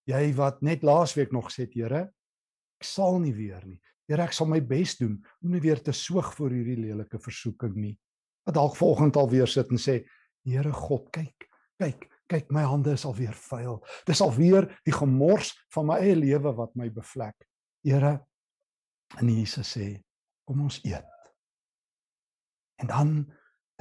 Jy 0.09 0.31
wat 0.37 0.61
net 0.65 0.83
laasweek 0.83 1.33
nog 1.33 1.49
gesê 1.49 1.67
het, 1.67 1.75
Here, 1.77 2.01
ek 2.81 2.87
sal 2.87 3.19
nie 3.21 3.33
weer 3.35 3.61
nie. 3.65 3.79
Here, 4.09 4.25
ek 4.25 4.33
sal 4.33 4.49
my 4.49 4.59
bes 4.65 4.97
doen 4.99 5.19
om 5.43 5.53
nie 5.53 5.61
weer 5.61 5.81
te 5.83 5.93
soog 5.95 6.33
vir 6.37 6.57
hierdie 6.57 6.79
lelike 6.87 7.19
versoeking 7.21 7.75
nie. 7.77 7.93
Wat 8.47 8.57
dalk 8.57 8.75
volgende 8.79 9.21
alweer 9.21 9.49
sit 9.49 9.69
en 9.71 9.81
sê 9.81 10.01
Here 10.47 10.73
God 10.73 11.11
kyk 11.13 11.47
kyk 11.81 12.07
kyk 12.31 12.51
my 12.53 12.63
hande 12.63 12.93
is 12.95 13.03
alweer 13.05 13.35
vuil. 13.49 13.81
Dis 14.07 14.21
alweer 14.23 14.69
die 14.87 14.95
gemors 14.95 15.51
van 15.75 15.89
my 15.89 15.97
eie 15.99 16.15
lewe 16.15 16.53
wat 16.55 16.73
my 16.79 16.87
bevlek. 16.93 17.35
Here 17.83 18.13
en 19.19 19.31
Jesus 19.31 19.73
sê 19.75 19.89
kom 20.47 20.63
ons 20.63 20.79
eet. 20.87 21.07
En 22.81 22.89
dan 22.89 23.13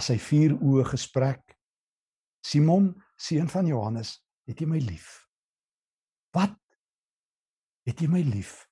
is 0.00 0.10
hy 0.12 0.18
vier 0.20 0.56
oë 0.58 0.88
gesprek. 0.90 1.56
Simon, 2.44 2.90
seun 3.20 3.48
van 3.52 3.68
Johannes, 3.68 4.16
het 4.48 4.60
jy 4.60 4.68
my 4.68 4.80
lief? 4.82 5.29
Wat? 6.36 6.56
Het 7.88 8.04
jy 8.04 8.10
my 8.12 8.22
lief? 8.26 8.66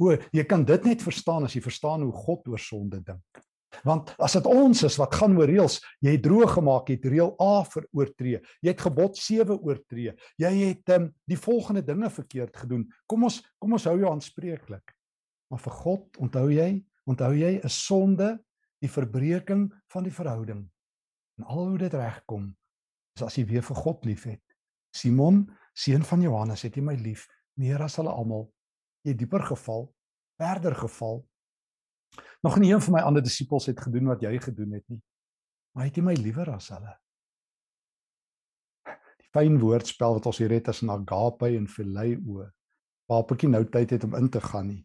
O, 0.00 0.14
jy 0.34 0.44
kan 0.48 0.64
dit 0.66 0.86
net 0.88 1.02
verstaan 1.04 1.46
as 1.46 1.54
jy 1.54 1.62
verstaan 1.62 2.02
hoe 2.02 2.14
God 2.24 2.48
oor 2.50 2.62
sonde 2.62 3.00
dink. 3.04 3.44
Want 3.82 4.12
as 4.22 4.36
dit 4.36 4.46
ons 4.46 4.84
is 4.86 4.96
wat 5.00 5.16
gaan 5.18 5.34
oor 5.38 5.50
reëls, 5.50 5.80
jy 6.04 6.14
het 6.14 6.22
droog 6.22 6.52
gemaak, 6.56 6.90
jy 6.90 6.98
het 6.98 7.08
reël 7.10 7.32
A 7.42 7.64
veroortree. 7.66 8.40
Jy 8.62 8.70
het 8.70 8.84
gebod 8.86 9.18
7 9.18 9.56
oortree. 9.56 10.14
Jy 10.38 10.52
het 10.60 10.94
um, 10.94 11.08
die 11.30 11.38
volgende 11.40 11.82
dinge 11.82 12.10
verkeerd 12.10 12.56
gedoen. 12.64 12.86
Kom 13.10 13.26
ons 13.26 13.40
kom 13.58 13.74
ons 13.74 13.86
hou 13.90 13.96
jou 13.98 14.10
aanspreeklik. 14.12 14.94
Maar 15.50 15.62
vir 15.64 15.76
God, 15.80 16.06
onthou 16.22 16.46
jy, 16.52 16.70
onthou 17.10 17.32
jy 17.36 17.58
'n 17.58 17.70
sonde, 17.70 18.38
die 18.82 18.90
verbreeking 18.90 19.72
van 19.92 20.04
die 20.04 20.14
verhouding. 20.14 20.64
En 21.38 21.44
al 21.44 21.68
hoe 21.68 21.78
dit 21.78 21.94
regkom, 21.94 22.54
is 23.16 23.22
as 23.22 23.36
jy 23.38 23.44
weer 23.46 23.62
vir 23.62 23.76
God 23.76 24.04
liefhet. 24.04 24.42
Simon, 24.94 25.48
seun 25.74 26.04
van 26.06 26.22
Johannes, 26.22 26.62
het 26.62 26.76
jy 26.76 26.82
my 26.82 26.94
lief 27.00 27.26
meer 27.58 27.82
as 27.82 27.98
hulle 28.00 28.10
almal. 28.10 28.48
Jy 29.04 29.14
dieper 29.18 29.42
geval, 29.44 29.88
verder 30.40 30.74
geval 30.78 31.24
Nog 32.44 32.58
nie 32.58 32.72
een 32.72 32.80
van 32.80 32.92
my 32.92 33.00
ander 33.00 33.22
disippels 33.22 33.66
het 33.66 33.80
gedoen 33.80 34.10
wat 34.12 34.22
jy 34.22 34.38
gedoen 34.40 34.72
het 34.76 34.84
nie. 34.92 35.00
Maar 35.74 35.88
het 35.88 35.96
jy 35.96 36.04
my 36.04 36.14
liewer 36.18 36.50
as 36.54 36.68
hulle? 36.74 36.92
Die 39.22 39.30
fyn 39.34 39.56
woordspel 39.62 40.18
wat 40.18 40.28
ons 40.30 40.42
hier 40.42 40.52
het 40.52 40.68
is 40.68 40.82
agape 40.84 41.50
en 41.56 41.68
phileo. 41.68 42.44
Nie 43.08 43.48
nou 43.48 43.64
tyd 43.64 43.90
het 43.96 44.04
om 44.04 44.14
in 44.20 44.28
te 44.28 44.40
gaan 44.40 44.68
nie. 44.68 44.84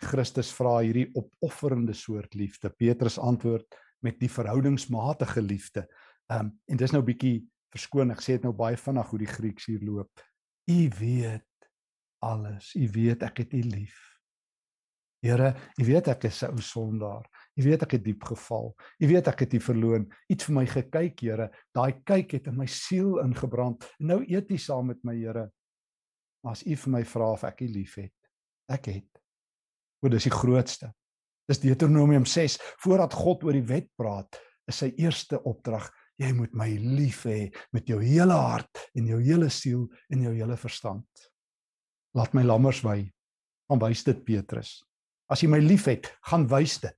Christus 0.00 0.52
vra 0.54 0.78
hierdie 0.80 1.10
opofferende 1.14 1.94
soort 1.94 2.34
liefde. 2.34 2.70
Petrus 2.70 3.18
antwoord 3.18 3.76
met 4.00 4.18
die 4.20 4.30
verhoudingsmatige 4.30 5.42
liefde. 5.42 5.86
Ehm 6.30 6.46
um, 6.46 6.58
en 6.66 6.76
dis 6.76 6.92
nou 6.92 7.02
bietjie 7.02 7.44
verskoon. 7.74 8.10
Ek 8.10 8.22
sê 8.22 8.38
dit 8.38 8.46
nou 8.46 8.54
baie 8.56 8.76
vinnig 8.76 9.10
hoe 9.10 9.18
die 9.18 9.28
Grieks 9.28 9.66
hier 9.66 9.82
loop. 9.82 10.22
U 10.70 10.88
weet 10.98 11.68
alles. 12.22 12.74
U 12.74 12.86
weet 12.94 13.22
ek 13.26 13.42
het 13.44 13.52
u 13.58 13.62
lief. 13.66 13.98
Here, 15.20 15.52
U 15.76 15.84
weet 15.84 16.08
ek 16.08 16.24
is 16.24 16.42
'n 16.42 16.54
ou 16.54 16.62
sondaar. 16.64 17.26
U 17.56 17.62
weet 17.62 17.82
ek 17.82 17.90
het 17.98 18.04
diep 18.04 18.22
geval. 18.24 18.72
U 18.98 19.06
weet 19.06 19.26
ek 19.28 19.40
het 19.44 19.54
U 19.54 19.60
verloon. 19.60 20.06
Iets 20.28 20.44
vir 20.44 20.54
my 20.54 20.66
gekyk, 20.66 21.20
Here. 21.20 21.50
Daai 21.74 22.00
kyk 22.04 22.32
het 22.32 22.46
in 22.46 22.56
my 22.56 22.66
siel 22.66 23.18
ingebrand. 23.20 23.84
En 24.00 24.06
nou 24.06 24.24
eet 24.24 24.50
U 24.50 24.56
saam 24.56 24.86
met 24.86 25.04
my, 25.04 25.14
Here. 25.14 25.50
As 26.44 26.64
U 26.64 26.76
vir 26.76 26.90
my 26.90 27.04
vra 27.04 27.32
of 27.32 27.44
ek 27.44 27.60
U 27.60 27.66
liefhet, 27.68 28.14
ek 28.68 28.86
het. 28.86 29.20
O, 30.00 30.08
dis 30.08 30.24
die 30.24 30.32
grootste. 30.32 30.94
Dis 31.48 31.60
Deuteronomium 31.60 32.24
6. 32.24 32.56
Voordat 32.78 33.12
God 33.12 33.44
oor 33.44 33.52
die 33.52 33.66
wet 33.66 33.90
praat, 33.96 34.40
is 34.66 34.78
sy 34.78 34.92
eerste 34.96 35.42
opdrag: 35.44 35.90
Jy 36.20 36.34
moet 36.36 36.52
my 36.52 36.68
lief 36.76 37.24
hê 37.28 37.48
met 37.72 37.88
jou 37.88 37.98
hele 38.02 38.36
hart 38.36 38.82
en 38.96 39.08
jou 39.08 39.20
hele 39.24 39.48
siel 39.52 39.86
en 40.12 40.26
jou 40.26 40.34
hele 40.36 40.56
verstand. 40.60 41.08
Laat 42.16 42.34
my 42.36 42.44
lammers 42.44 42.82
wy. 42.84 42.98
Aanwys 43.72 44.04
dit 44.04 44.20
Petrus. 44.26 44.80
As 45.30 45.40
jy 45.40 45.48
my 45.48 45.60
liefhet, 45.62 46.10
gaan 46.28 46.44
wys 46.50 46.80
dit. 46.82 46.96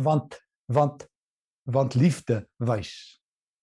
Want 0.00 0.40
want 0.70 1.06
want 1.70 1.94
liefde 1.94 2.40
wys. 2.58 3.20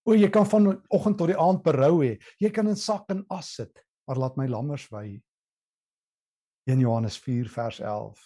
O, 0.07 0.13
jy 0.15 0.29
kan 0.31 0.45
van 0.47 0.69
oggend 0.93 1.17
tot 1.19 1.31
die 1.31 1.39
aand 1.39 1.63
berou 1.65 1.97
hê. 2.05 2.13
Jy 2.39 2.51
kan 2.55 2.69
in 2.71 2.79
sak 2.79 3.10
en 3.12 3.25
as 3.33 3.49
sit, 3.57 3.81
maar 4.07 4.21
laat 4.21 4.38
my 4.39 4.45
lammers 4.47 4.86
wy. 4.93 5.17
1 6.71 6.83
Johannes 6.83 7.17
4 7.23 7.49
vers 7.51 7.81
11. 7.83 8.21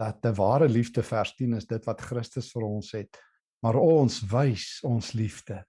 Dat 0.00 0.20
die 0.24 0.34
ware 0.36 0.68
liefde 0.68 1.04
vers 1.06 1.32
10 1.38 1.56
is 1.56 1.68
dit 1.68 1.88
wat 1.88 2.04
Christus 2.04 2.50
vir 2.52 2.66
ons 2.68 2.92
het. 2.96 3.20
Maar 3.62 3.76
ons 3.80 4.20
wys 4.30 4.80
ons 4.82 5.12
liefde 5.12 5.64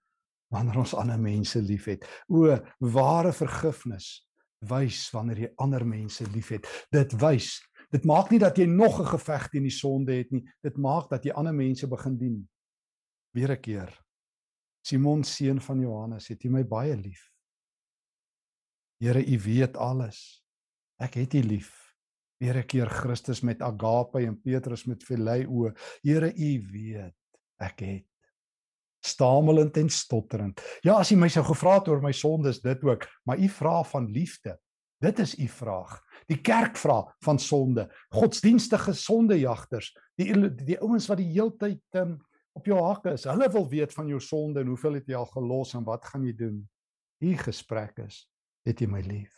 wanneer 0.52 0.78
ons 0.78 0.96
ander 0.96 1.20
mense 1.20 1.60
liefhet. 1.62 2.06
O, 2.28 2.58
ware 2.80 3.34
vergifnis 3.34 4.28
wys 4.60 5.10
wanneer 5.14 5.38
jy 5.38 5.50
ander 5.58 5.86
mense 5.86 6.26
liefhet. 6.34 6.68
Dit 6.92 7.14
wys 7.22 7.60
Dit 7.94 8.04
maak 8.04 8.32
nie 8.32 8.40
dat 8.40 8.58
jy 8.60 8.66
nog 8.68 9.00
'n 9.00 9.12
geveg 9.16 9.48
teen 9.50 9.64
die 9.64 9.72
sonde 9.72 10.14
het 10.14 10.32
nie. 10.32 10.44
Dit 10.62 10.78
maak 10.78 11.10
dat 11.10 11.24
jy 11.24 11.32
ander 11.32 11.54
mense 11.54 11.88
begin 11.88 12.18
dien. 12.18 12.50
Weer 13.32 13.52
'n 13.52 13.62
keer. 13.62 14.06
Simon 14.82 15.24
seun 15.24 15.62
van 15.62 15.80
Johannes, 15.80 16.28
het 16.28 16.44
jy 16.44 16.50
my 16.50 16.64
baie 16.64 16.96
lief. 16.96 17.32
Here, 19.00 19.20
U 19.20 19.40
weet 19.40 19.78
alles. 19.78 20.44
Ek 21.00 21.14
het 21.14 21.34
U 21.34 21.42
lief. 21.42 21.96
Weer 22.40 22.58
'n 22.58 22.66
keer 22.66 22.90
Christus 22.90 23.42
met 23.42 23.62
agape 23.62 24.26
en 24.26 24.42
Petrus 24.42 24.86
met 24.86 25.04
phileo. 25.04 25.72
Here, 26.02 26.34
U 26.34 26.68
weet 26.72 27.17
ek 27.64 27.84
het 27.86 28.06
stamelend 29.08 29.78
en 29.78 29.90
stotterend. 29.90 30.62
Ja, 30.84 30.98
as 31.00 31.12
U 31.14 31.18
my 31.20 31.30
sou 31.32 31.44
gevra 31.48 31.78
het 31.80 31.90
oor 31.92 32.02
my 32.04 32.14
sondes, 32.16 32.62
dit 32.64 32.84
ook, 32.84 33.06
maar 33.28 33.40
U 33.40 33.50
vra 33.60 33.82
van 33.88 34.10
liefde. 34.12 34.58
Dit 35.04 35.20
is 35.22 35.36
U 35.38 35.48
vraag. 35.48 36.00
Die 36.28 36.40
kerk 36.42 36.78
vra 36.78 37.04
van 37.24 37.40
sonde. 37.40 37.88
Godsdienstige 38.14 38.96
sondejagters, 38.98 39.92
die 40.18 40.32
die 40.58 40.80
ouens 40.82 41.08
wat 41.08 41.22
die 41.22 41.30
heeltyd 41.36 41.84
um, 42.02 42.18
op 42.58 42.66
jou 42.66 42.80
hakke 42.82 43.14
is. 43.14 43.28
Hulle 43.30 43.50
wil 43.54 43.68
weet 43.70 43.94
van 43.94 44.10
jou 44.10 44.20
sonde 44.24 44.64
en 44.64 44.74
hoeveel 44.74 45.00
het 45.00 45.12
jy 45.12 45.20
al 45.20 45.30
gelos 45.30 45.76
en 45.78 45.86
wat 45.86 46.06
gaan 46.10 46.26
jy 46.26 46.34
doen? 46.38 46.64
Hier 47.22 47.38
gesprek 47.42 48.02
is, 48.08 48.24
het 48.66 48.82
jy 48.82 48.90
my 48.90 49.04
lief? 49.06 49.36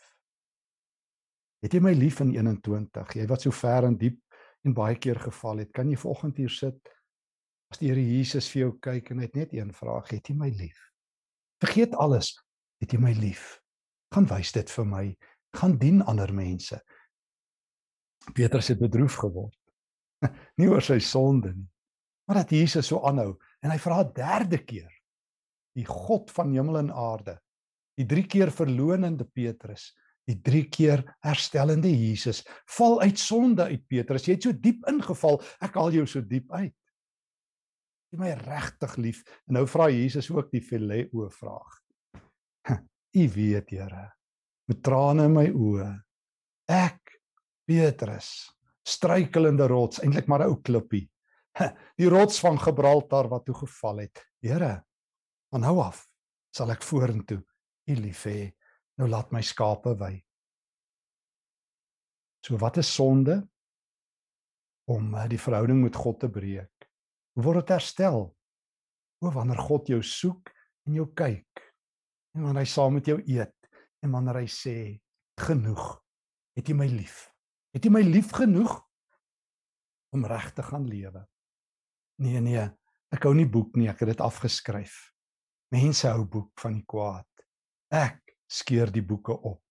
Het 1.60 1.76
jy 1.76 1.82
my 1.84 1.92
lief 1.92 2.22
in 2.24 2.32
21? 2.32 3.14
Jy 3.20 3.26
wat 3.28 3.44
so 3.44 3.52
ver 3.52 3.84
en 3.90 3.98
diep 4.00 4.16
en 4.64 4.76
baie 4.76 4.96
keer 5.00 5.20
geval 5.20 5.60
het, 5.62 5.70
kan 5.76 5.88
jy 5.88 6.00
vanoggend 6.00 6.40
hier 6.40 6.52
sit 6.52 6.80
as 7.70 7.78
die 7.78 7.90
Here 7.90 8.02
Jesus 8.02 8.48
vir 8.50 8.64
jou 8.64 8.70
kyk 8.82 9.12
en 9.12 9.22
hy 9.22 9.28
het 9.28 9.36
net 9.38 9.52
een 9.54 9.70
vraag, 9.74 10.10
het 10.10 10.28
jy 10.28 10.34
my 10.36 10.50
lief? 10.58 10.78
Vergeet 11.62 11.94
alles, 11.94 12.34
het 12.82 12.92
jy 12.94 13.00
my 13.02 13.12
lief? 13.18 13.60
Gaan 14.14 14.26
wys 14.30 14.50
dit 14.56 14.70
vir 14.74 14.88
my 14.88 15.04
gaan 15.58 15.76
dien 15.78 16.02
ander 16.06 16.30
mense. 16.34 16.78
Petrus 18.34 18.70
het 18.70 18.78
bedroef 18.78 19.16
geword. 19.22 19.56
nie 20.60 20.68
oor 20.68 20.84
sy 20.84 20.98
sonde 21.00 21.54
nie, 21.54 21.68
maar 22.28 22.42
dat 22.42 22.52
Jesus 22.52 22.90
so 22.90 23.00
aanhou 23.08 23.32
en 23.64 23.72
hy 23.72 23.78
vra 23.80 24.02
'n 24.02 24.12
derde 24.14 24.58
keer. 24.64 24.90
Die 25.74 25.86
God 25.86 26.30
van 26.34 26.52
hemel 26.52 26.78
en 26.78 26.92
aarde, 26.92 27.38
die 27.96 28.06
drie 28.06 28.26
keer 28.26 28.50
verloonende 28.52 29.24
Petrus, 29.24 29.94
die 30.28 30.36
drie 30.42 30.66
keer 30.68 31.02
herstellende 31.24 31.88
Jesus, 31.88 32.42
val 32.76 33.00
uit 33.00 33.18
sonde 33.18 33.64
uit 33.64 33.86
Petrus. 33.88 34.26
Jy 34.26 34.34
het 34.34 34.42
so 34.42 34.52
diep 34.52 34.86
ingeval, 34.90 35.40
ek 35.60 35.74
haal 35.74 35.92
jou 35.92 36.06
so 36.06 36.20
diep 36.20 36.52
uit. 36.52 36.74
Jy 38.10 38.18
my 38.18 38.32
regtig 38.42 38.96
lief. 38.98 39.22
En 39.46 39.60
nou 39.60 39.66
vra 39.70 39.88
Jesus 39.92 40.30
ook 40.30 40.50
die 40.50 40.62
phileo 40.64 41.28
vraag. 41.30 41.76
U 43.20 43.28
weet, 43.36 43.70
Here, 43.70 44.06
met 44.70 44.82
trane 44.82 45.28
in 45.28 45.36
my 45.36 45.46
oë. 45.50 45.90
Ek 46.70 47.16
Petrus, 47.70 48.50
struikelende 48.86 49.66
rots, 49.70 50.02
eintlik 50.02 50.26
maar 50.26 50.42
'n 50.42 50.50
ou 50.50 50.60
klippie. 50.62 51.06
Die 51.98 52.08
rots 52.08 52.40
van 52.40 52.58
Gibraltar 52.58 53.28
wat 53.28 53.44
toe 53.46 53.54
geval 53.54 54.06
het. 54.06 54.22
Here, 54.42 54.82
van 55.50 55.60
nou 55.60 55.78
af 55.82 56.06
sal 56.54 56.70
ek 56.70 56.82
vorentoe 56.82 57.42
U 57.90 57.94
lief 57.98 58.24
hê. 58.28 58.50
Nou 59.00 59.08
laat 59.10 59.32
my 59.34 59.40
skape 59.42 59.94
wy. 59.98 60.12
So 62.44 62.58
wat 62.60 62.78
is 62.80 62.90
sonde? 62.94 63.40
Om 64.90 65.14
eh, 65.14 65.28
die 65.30 65.40
verhouding 65.40 65.82
met 65.82 65.96
God 65.96 66.20
te 66.20 66.30
breek. 66.30 66.79
Word 67.44 67.64
dit 67.64 67.74
herstel? 67.74 68.28
O 69.20 69.30
wanneer 69.32 69.60
God 69.60 69.88
jou 69.88 70.00
soek 70.04 70.50
en 70.88 70.96
jou 70.96 71.06
kyk. 71.16 71.62
En 72.36 72.46
wanneer 72.46 72.64
hy 72.64 72.70
saam 72.72 72.96
met 72.96 73.08
jou 73.08 73.18
eet 73.20 73.56
en 74.00 74.14
wanneer 74.14 74.40
hy 74.40 74.48
sê 74.48 74.76
genoeg 75.40 75.84
het 76.56 76.68
jy 76.68 76.76
my 76.76 76.88
lief. 76.90 77.28
Het 77.74 77.86
jy 77.86 77.92
my 77.94 78.02
lief 78.04 78.32
genoeg 78.34 78.74
om 80.16 80.26
reg 80.26 80.50
te 80.56 80.64
gaan 80.66 80.88
lewe? 80.88 81.24
Nee 82.20 82.42
nee 82.44 82.66
ek 83.10 83.24
hou 83.26 83.32
nie 83.34 83.48
boek 83.48 83.76
nie 83.78 83.88
ek 83.90 84.04
het 84.04 84.12
dit 84.14 84.24
afgeskryf. 84.24 84.96
Mense 85.74 86.10
hou 86.10 86.26
boek 86.26 86.52
van 86.60 86.76
die 86.78 86.86
kwaad. 86.86 87.46
Ek 87.90 88.36
skeur 88.50 88.90
die 88.90 89.04
boeke 89.06 89.34
op. 89.34 89.62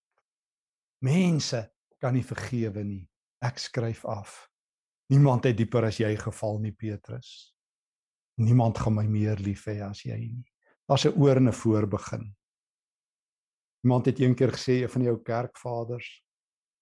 Mense 1.04 1.66
kan 2.00 2.16
nie 2.16 2.24
vergewe 2.24 2.84
nie. 2.84 3.04
Ek 3.44 3.60
skryf 3.60 4.06
af. 4.08 4.46
Niemand 5.12 5.48
het 5.48 5.58
dieper 5.58 5.88
as 5.88 6.00
jy 6.00 6.12
geval 6.20 6.60
nie 6.64 6.76
petrus 6.76 7.52
niemand 8.39 8.78
gaan 8.78 8.95
my 8.95 9.06
meer 9.08 9.38
lief 9.38 9.67
hê 9.67 9.82
as 9.86 10.04
jy 10.06 10.17
nie 10.17 10.45
daar's 10.88 11.06
'n 11.06 11.15
oor 11.21 11.38
en 11.38 11.47
'n 11.47 11.60
voorbegin 11.62 12.36
Iemand 13.82 14.06
het 14.06 14.19
eendag 14.19 14.58
gesê 14.58 14.82
een 14.82 14.91
van 14.91 15.02
jou 15.02 15.15
kerkvaders, 15.23 16.08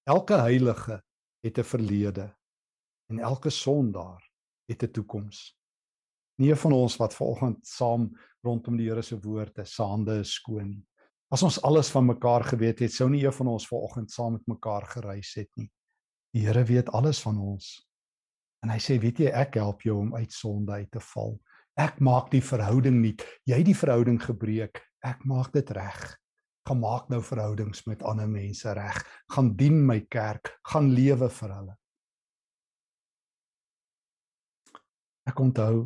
elke 0.03 0.33
heilige 0.33 1.03
het 1.45 1.57
'n 1.59 1.63
verlede 1.63 2.35
en 3.09 3.19
elke 3.19 3.49
sondaar 3.49 4.31
het 4.65 4.83
'n 4.83 4.91
toekoms. 4.91 5.59
Nie 6.35 6.55
van 6.55 6.71
ons 6.71 6.97
wat 6.97 7.13
vanoggend 7.13 7.67
saam 7.67 8.17
rondom 8.41 8.77
die 8.77 8.89
Here 8.89 9.01
se 9.01 9.19
woord 9.19 9.57
is, 9.57 9.77
hande 9.77 10.19
is 10.19 10.33
skoon 10.33 10.69
nie. 10.69 10.87
As 11.29 11.43
ons 11.43 11.61
alles 11.61 11.89
van 11.89 12.05
mekaar 12.05 12.43
geweet 12.43 12.79
het, 12.79 12.91
sou 12.91 13.09
nie 13.09 13.25
een 13.25 13.33
van 13.33 13.47
ons 13.47 13.67
vanoggend 13.67 14.11
saam 14.11 14.31
met 14.31 14.47
mekaar 14.47 14.85
gereis 14.85 15.33
het 15.33 15.49
nie. 15.55 15.71
Die 16.33 16.45
Here 16.45 16.63
weet 16.63 16.89
alles 16.89 17.21
van 17.21 17.37
ons. 17.37 17.86
En 18.65 18.73
hy 18.73 18.79
sê, 18.81 18.97
weet 19.01 19.19
jy, 19.21 19.31
ek 19.31 19.59
help 19.61 19.83
jou 19.85 19.97
om 20.01 20.15
uit 20.15 20.33
sonde 20.33 20.73
uit 20.73 20.89
te 20.91 21.01
val. 21.13 21.35
Ek 21.77 21.99
maak 22.01 22.31
die 22.33 22.41
verhouding 22.41 23.01
nie. 23.03 23.13
Jy 23.45 23.59
het 23.61 23.67
die 23.69 23.77
verhouding 23.77 24.17
gebreek. 24.21 24.81
Ek 25.05 25.21
maak 25.29 25.51
dit 25.53 25.69
reg. 25.77 26.17
Gaan 26.67 26.81
maak 26.81 27.11
nou 27.13 27.21
verhoudings 27.23 27.85
met 27.87 28.01
ander 28.03 28.27
mense 28.27 28.73
reg. 28.75 28.97
Gaan 29.31 29.53
dien 29.59 29.77
my 29.85 30.01
kerk, 30.09 30.57
gaan 30.71 30.89
lewe 30.95 31.29
vir 31.29 31.53
hulle. 31.53 31.77
Ek 35.27 35.39
onthou 35.43 35.85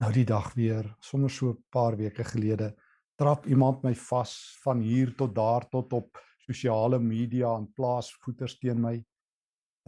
nou 0.00 0.10
die 0.16 0.24
dag 0.24 0.50
weer, 0.56 0.86
sommer 1.04 1.30
so 1.30 1.50
'n 1.52 1.64
paar 1.70 1.96
weke 1.96 2.24
gelede, 2.24 2.74
trap 3.16 3.46
iemand 3.46 3.82
my 3.84 3.94
vas 3.94 4.32
van 4.64 4.80
hier 4.80 5.14
tot 5.16 5.34
daar 5.34 5.68
tot 5.68 5.92
op 5.92 6.18
sosiale 6.46 6.98
media 6.98 7.54
en 7.56 7.66
plaas 7.76 8.10
voeters 8.24 8.58
teen 8.58 8.80
my 8.80 8.96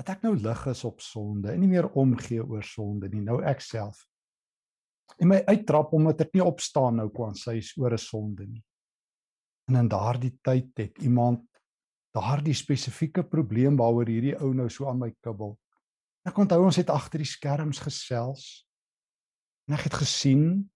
dat 0.03 0.17
ek 0.17 0.25
nou 0.27 0.35
lig 0.35 0.63
is 0.67 0.83
op 0.85 0.99
sonde 1.01 1.53
en 1.53 1.61
nie 1.63 1.71
meer 1.71 1.87
omgee 1.99 2.43
oor 2.43 2.65
sonde 2.67 3.07
nie 3.13 3.23
nou 3.23 3.39
ek 3.47 3.63
self. 3.63 4.01
En 5.23 5.31
my 5.31 5.39
uittrap 5.47 5.93
omdat 5.95 6.25
ek 6.27 6.33
nie 6.35 6.43
opstaan 6.43 6.99
nou 6.99 7.07
kwans 7.15 7.45
sy 7.47 7.61
is 7.61 7.71
oor 7.79 7.95
'n 7.95 8.03
sonde 8.03 8.47
nie. 8.47 8.65
En 9.71 9.79
in 9.79 9.89
daardie 9.89 10.35
tyd 10.43 10.75
het 10.77 10.99
iemand 10.99 11.47
daardie 12.13 12.55
spesifieke 12.55 13.23
probleem 13.23 13.77
waaroor 13.77 14.11
hierdie 14.11 14.35
ou 14.41 14.53
nou 14.53 14.69
so 14.69 14.89
aan 14.89 14.99
my 14.99 15.13
kibbel. 15.23 15.55
Ek 16.27 16.39
onthou 16.39 16.65
ons 16.65 16.77
het 16.77 16.91
agter 16.91 17.23
die 17.23 17.31
skerms 17.31 17.79
gesels 17.79 18.67
en 19.69 19.75
ek 19.75 19.87
het 19.87 19.95
gesien 20.03 20.71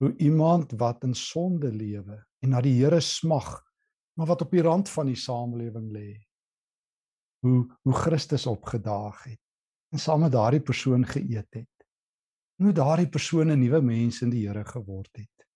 hoe 0.00 0.16
iemand 0.16 0.72
wat 0.80 1.04
in 1.04 1.14
sonde 1.14 1.70
lewe 1.70 2.24
en 2.40 2.50
na 2.50 2.60
die 2.60 2.78
Here 2.80 3.00
smag, 3.00 3.60
maar 4.16 4.26
wat 4.26 4.42
op 4.42 4.50
die 4.50 4.62
rand 4.62 4.88
van 4.88 5.06
die 5.06 5.16
samelewing 5.16 5.92
lê. 5.92 6.29
Hoe 7.40 7.66
hoe 7.82 7.94
Christus 7.94 8.46
opgedaag 8.46 9.22
het 9.24 9.40
en 9.90 9.98
saam 9.98 10.20
met 10.20 10.32
daardie 10.32 10.62
persoon 10.62 11.04
geëet 11.06 11.48
het. 11.50 11.86
En 12.58 12.68
hoe 12.68 12.74
daardie 12.76 13.08
persoon 13.08 13.50
'n 13.50 13.58
nuwe 13.58 13.80
mens 13.80 14.22
in 14.22 14.30
die 14.30 14.46
Here 14.46 14.64
geword 14.64 15.16
het. 15.16 15.46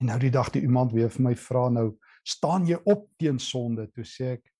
En 0.00 0.06
nou 0.06 0.18
die 0.18 0.30
dag 0.30 0.50
toe 0.50 0.62
iemand 0.62 0.92
weer 0.92 1.10
vir 1.10 1.22
my 1.22 1.34
vra 1.36 1.68
nou, 1.68 1.98
staan 2.22 2.66
jy 2.66 2.78
op 2.84 3.08
teen 3.16 3.38
sonde? 3.38 3.88
Toe 3.90 4.04
sê 4.04 4.32
ek, 4.36 4.52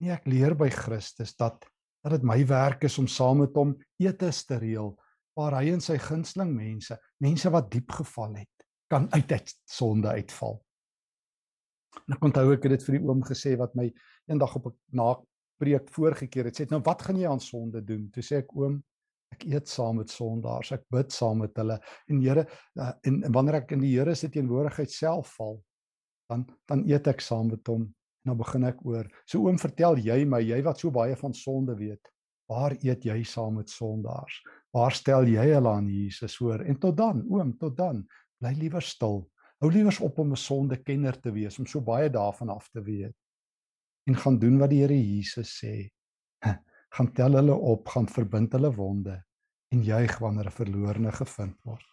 nee, 0.00 0.10
ek 0.10 0.26
leer 0.26 0.54
by 0.54 0.68
Christus 0.68 1.36
dat 1.36 1.64
dat 2.02 2.16
dit 2.16 2.24
my 2.26 2.40
werk 2.46 2.82
is 2.84 2.98
om 2.98 3.06
saam 3.06 3.38
met 3.38 3.54
hom 3.54 3.76
etes 4.02 4.44
te 4.44 4.56
reël 4.58 4.96
waar 5.38 5.54
hy 5.60 5.70
en 5.70 5.80
sy 5.80 5.94
gunsteling 6.02 6.50
mense, 6.50 6.96
mense 7.22 7.50
wat 7.54 7.70
diep 7.70 7.92
geval 7.94 8.34
het, 8.34 8.66
kan 8.90 9.06
uit 9.12 9.32
uit 9.32 9.54
sonde 9.70 10.08
uitval. 10.08 10.58
En 12.08 12.16
ek 12.16 12.24
onthou 12.24 12.52
ek 12.56 12.66
het 12.66 12.74
dit 12.74 12.86
vir 12.88 12.98
die 12.98 13.04
oom 13.06 13.22
gesê 13.22 13.54
wat 13.60 13.76
my 13.78 13.86
eendag 14.26 14.56
op 14.58 14.66
'n 14.66 14.76
napreek 15.62 15.90
voorgekeer 15.90 16.50
het. 16.50 16.58
Sê 16.58 16.66
nou 16.70 16.82
wat 16.82 17.02
gaan 17.02 17.18
jy 17.18 17.28
aan 17.28 17.40
sonde 17.40 17.82
doen? 17.84 18.10
Toe 18.12 18.22
sê 18.22 18.42
ek 18.42 18.50
oom, 18.56 18.82
ek 19.32 19.46
eet 19.46 19.68
saam 19.68 20.00
met 20.00 20.10
sondaars, 20.10 20.72
ek 20.74 20.84
bid 20.90 21.12
saam 21.12 21.40
met 21.40 21.56
hulle 21.56 21.78
en 22.08 22.20
Here 22.20 22.46
en, 22.76 23.22
en 23.24 23.32
wanneer 23.32 23.62
ek 23.62 23.72
in 23.72 23.80
die 23.80 23.94
Here 23.94 24.14
se 24.14 24.28
teenwoordigheid 24.28 24.90
self 24.90 25.36
val, 25.38 25.60
dan 26.28 26.46
dan 26.68 26.84
eet 26.88 27.06
ek 27.08 27.22
saam 27.22 27.48
met 27.48 27.66
hom 27.68 27.86
en 27.86 28.32
dan 28.32 28.38
begin 28.38 28.64
ek 28.68 28.82
oor. 28.86 29.06
So 29.26 29.46
oom, 29.46 29.58
vertel 29.58 29.98
jy 29.98 30.24
my, 30.26 30.42
jy 30.42 30.60
wat 30.62 30.82
so 30.82 30.90
baie 30.90 31.16
van 31.16 31.32
sonde 31.34 31.74
weet, 31.78 32.10
waar 32.50 32.76
eet 32.82 33.06
jy 33.06 33.22
saam 33.24 33.56
met 33.58 33.70
sondaars? 33.70 34.42
Waar 34.72 34.94
stel 34.94 35.26
jy 35.26 35.46
hulle 35.54 35.70
aan 35.70 35.88
Jesus 35.90 36.36
voor? 36.38 36.62
En 36.66 36.78
tot 36.78 36.96
dan, 36.96 37.24
oom, 37.30 37.56
tot 37.58 37.74
dan, 37.76 38.04
bly 38.38 38.52
liewer 38.58 38.84
stil. 38.84 39.24
Hou 39.62 39.70
liewer 39.72 39.96
op 40.02 40.18
om 40.18 40.32
'n 40.32 40.36
sondekenner 40.36 41.18
te 41.20 41.32
wees, 41.32 41.58
om 41.58 41.66
so 41.66 41.80
baie 41.80 42.10
daarvan 42.10 42.48
af 42.48 42.68
te 42.70 42.82
weet. 42.82 43.16
En 44.08 44.16
gaan 44.16 44.38
doen 44.38 44.58
wat 44.58 44.70
die 44.70 44.80
Here 44.82 44.96
Jesus 44.96 45.56
sê. 45.62 45.90
Gaan 46.96 47.12
tel 47.16 47.38
hulle 47.38 47.54
op, 47.54 47.88
gaan 47.88 48.08
verbind 48.08 48.52
hulle 48.52 48.68
wonde 48.76 49.14
en 49.72 49.82
juig 49.82 50.18
wanneer 50.18 50.46
'n 50.46 50.52
verlorene 50.52 51.12
gevind 51.12 51.56
word. 51.64 51.92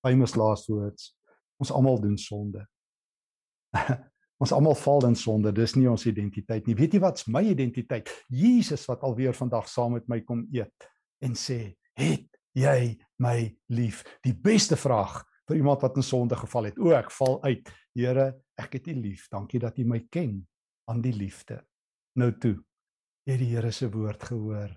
Famous 0.00 0.34
last 0.34 0.66
words. 0.66 1.18
Ons 1.60 1.72
almal 1.72 2.00
doen 2.00 2.16
sonde. 2.18 2.66
ons 4.42 4.52
almal 4.52 4.74
val 4.74 5.06
in 5.06 5.16
sonde. 5.16 5.52
Dis 5.52 5.74
nie 5.74 5.90
ons 5.90 6.06
identiteit 6.06 6.66
nie. 6.66 6.74
Weet 6.74 6.94
jy 6.94 7.00
wat's 7.00 7.26
my 7.26 7.42
identiteit? 7.50 8.08
Jesus 8.28 8.86
wat 8.88 9.02
alweer 9.02 9.34
vandag 9.34 9.68
saam 9.68 9.98
met 9.98 10.08
my 10.08 10.20
kom 10.20 10.46
eet 10.52 10.88
en 11.20 11.34
sê, 11.34 11.74
het 11.98 12.28
jy 12.56 12.96
my 13.18 13.56
lief? 13.66 14.04
Die 14.24 14.34
beste 14.34 14.76
vraag 14.76 15.20
vir 15.48 15.56
iemand 15.56 15.82
wat 15.82 15.96
in 15.96 16.06
sonde 16.06 16.36
geval 16.36 16.70
het. 16.70 16.78
O, 16.78 16.94
ek 16.96 17.10
val 17.10 17.42
uit. 17.44 17.68
Here, 17.98 18.32
ek 18.56 18.78
het 18.78 18.88
U 18.88 18.94
lief. 18.94 19.28
Dankie 19.28 19.60
dat 19.60 19.78
U 19.78 19.84
my 19.84 20.06
ken 20.08 20.46
aan 20.88 21.02
die 21.04 21.14
liefde. 21.14 21.60
Nou 22.18 22.32
toe. 22.40 22.56
Jy 23.28 23.34
het 23.36 23.42
die 23.42 23.50
Here 23.52 23.70
se 23.72 23.88
woord 23.92 24.24
gehoor. 24.30 24.72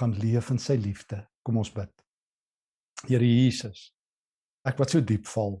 Gaan 0.00 0.14
leef 0.18 0.50
in 0.50 0.58
sy 0.58 0.76
liefde. 0.80 1.22
Kom 1.46 1.60
ons 1.60 1.70
bid. 1.72 1.92
Here 3.08 3.24
Jesus, 3.24 3.86
ek 4.68 4.76
wat 4.80 4.92
so 4.92 5.00
diep 5.00 5.28
val. 5.30 5.60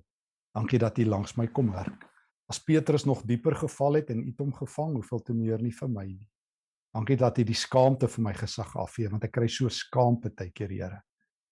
Dankie 0.56 0.80
dat 0.82 0.98
U 1.00 1.06
langs 1.06 1.36
my 1.38 1.46
kom 1.54 1.70
werk. 1.72 2.02
As 2.50 2.58
Petrus 2.60 3.06
nog 3.06 3.22
dieper 3.24 3.54
geval 3.56 4.00
het 4.00 4.10
en 4.10 4.24
U 4.24 4.26
het 4.26 4.42
hom 4.42 4.50
gevang, 4.52 4.96
hoeveel 4.98 5.22
te 5.24 5.36
meer 5.36 5.62
nie 5.62 5.72
vir 5.72 5.88
my 5.88 6.04
nie. 6.10 6.28
Dankie 6.92 7.16
dat 7.16 7.38
U 7.38 7.44
die 7.46 7.56
skaamte 7.56 8.10
vir 8.10 8.24
my 8.26 8.34
gesig 8.34 8.74
afvee 8.82 9.08
want 9.12 9.24
ek 9.24 9.32
kry 9.38 9.46
so 9.48 9.70
skaam 9.70 10.18
baie 10.20 10.50
keer 10.50 10.74
Here 10.74 11.00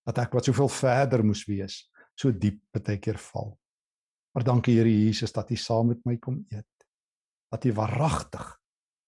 dat 0.09 0.22
ek 0.24 0.35
wat 0.38 0.48
soveel 0.48 0.70
verder 0.72 1.22
moes 1.26 1.44
wees 1.44 1.83
so 2.18 2.33
diep 2.33 2.59
baie 2.74 2.98
keer 2.98 3.18
val. 3.31 3.52
Maar 4.35 4.44
dankie 4.48 4.78
Here 4.78 4.90
Jesus 4.90 5.33
dat 5.33 5.50
U 5.50 5.57
saam 5.57 5.92
met 5.92 6.04
my 6.04 6.16
kom 6.18 6.40
eet. 6.50 6.77
Dat 7.48 7.64
U 7.64 7.72
waaragtig 7.72 8.46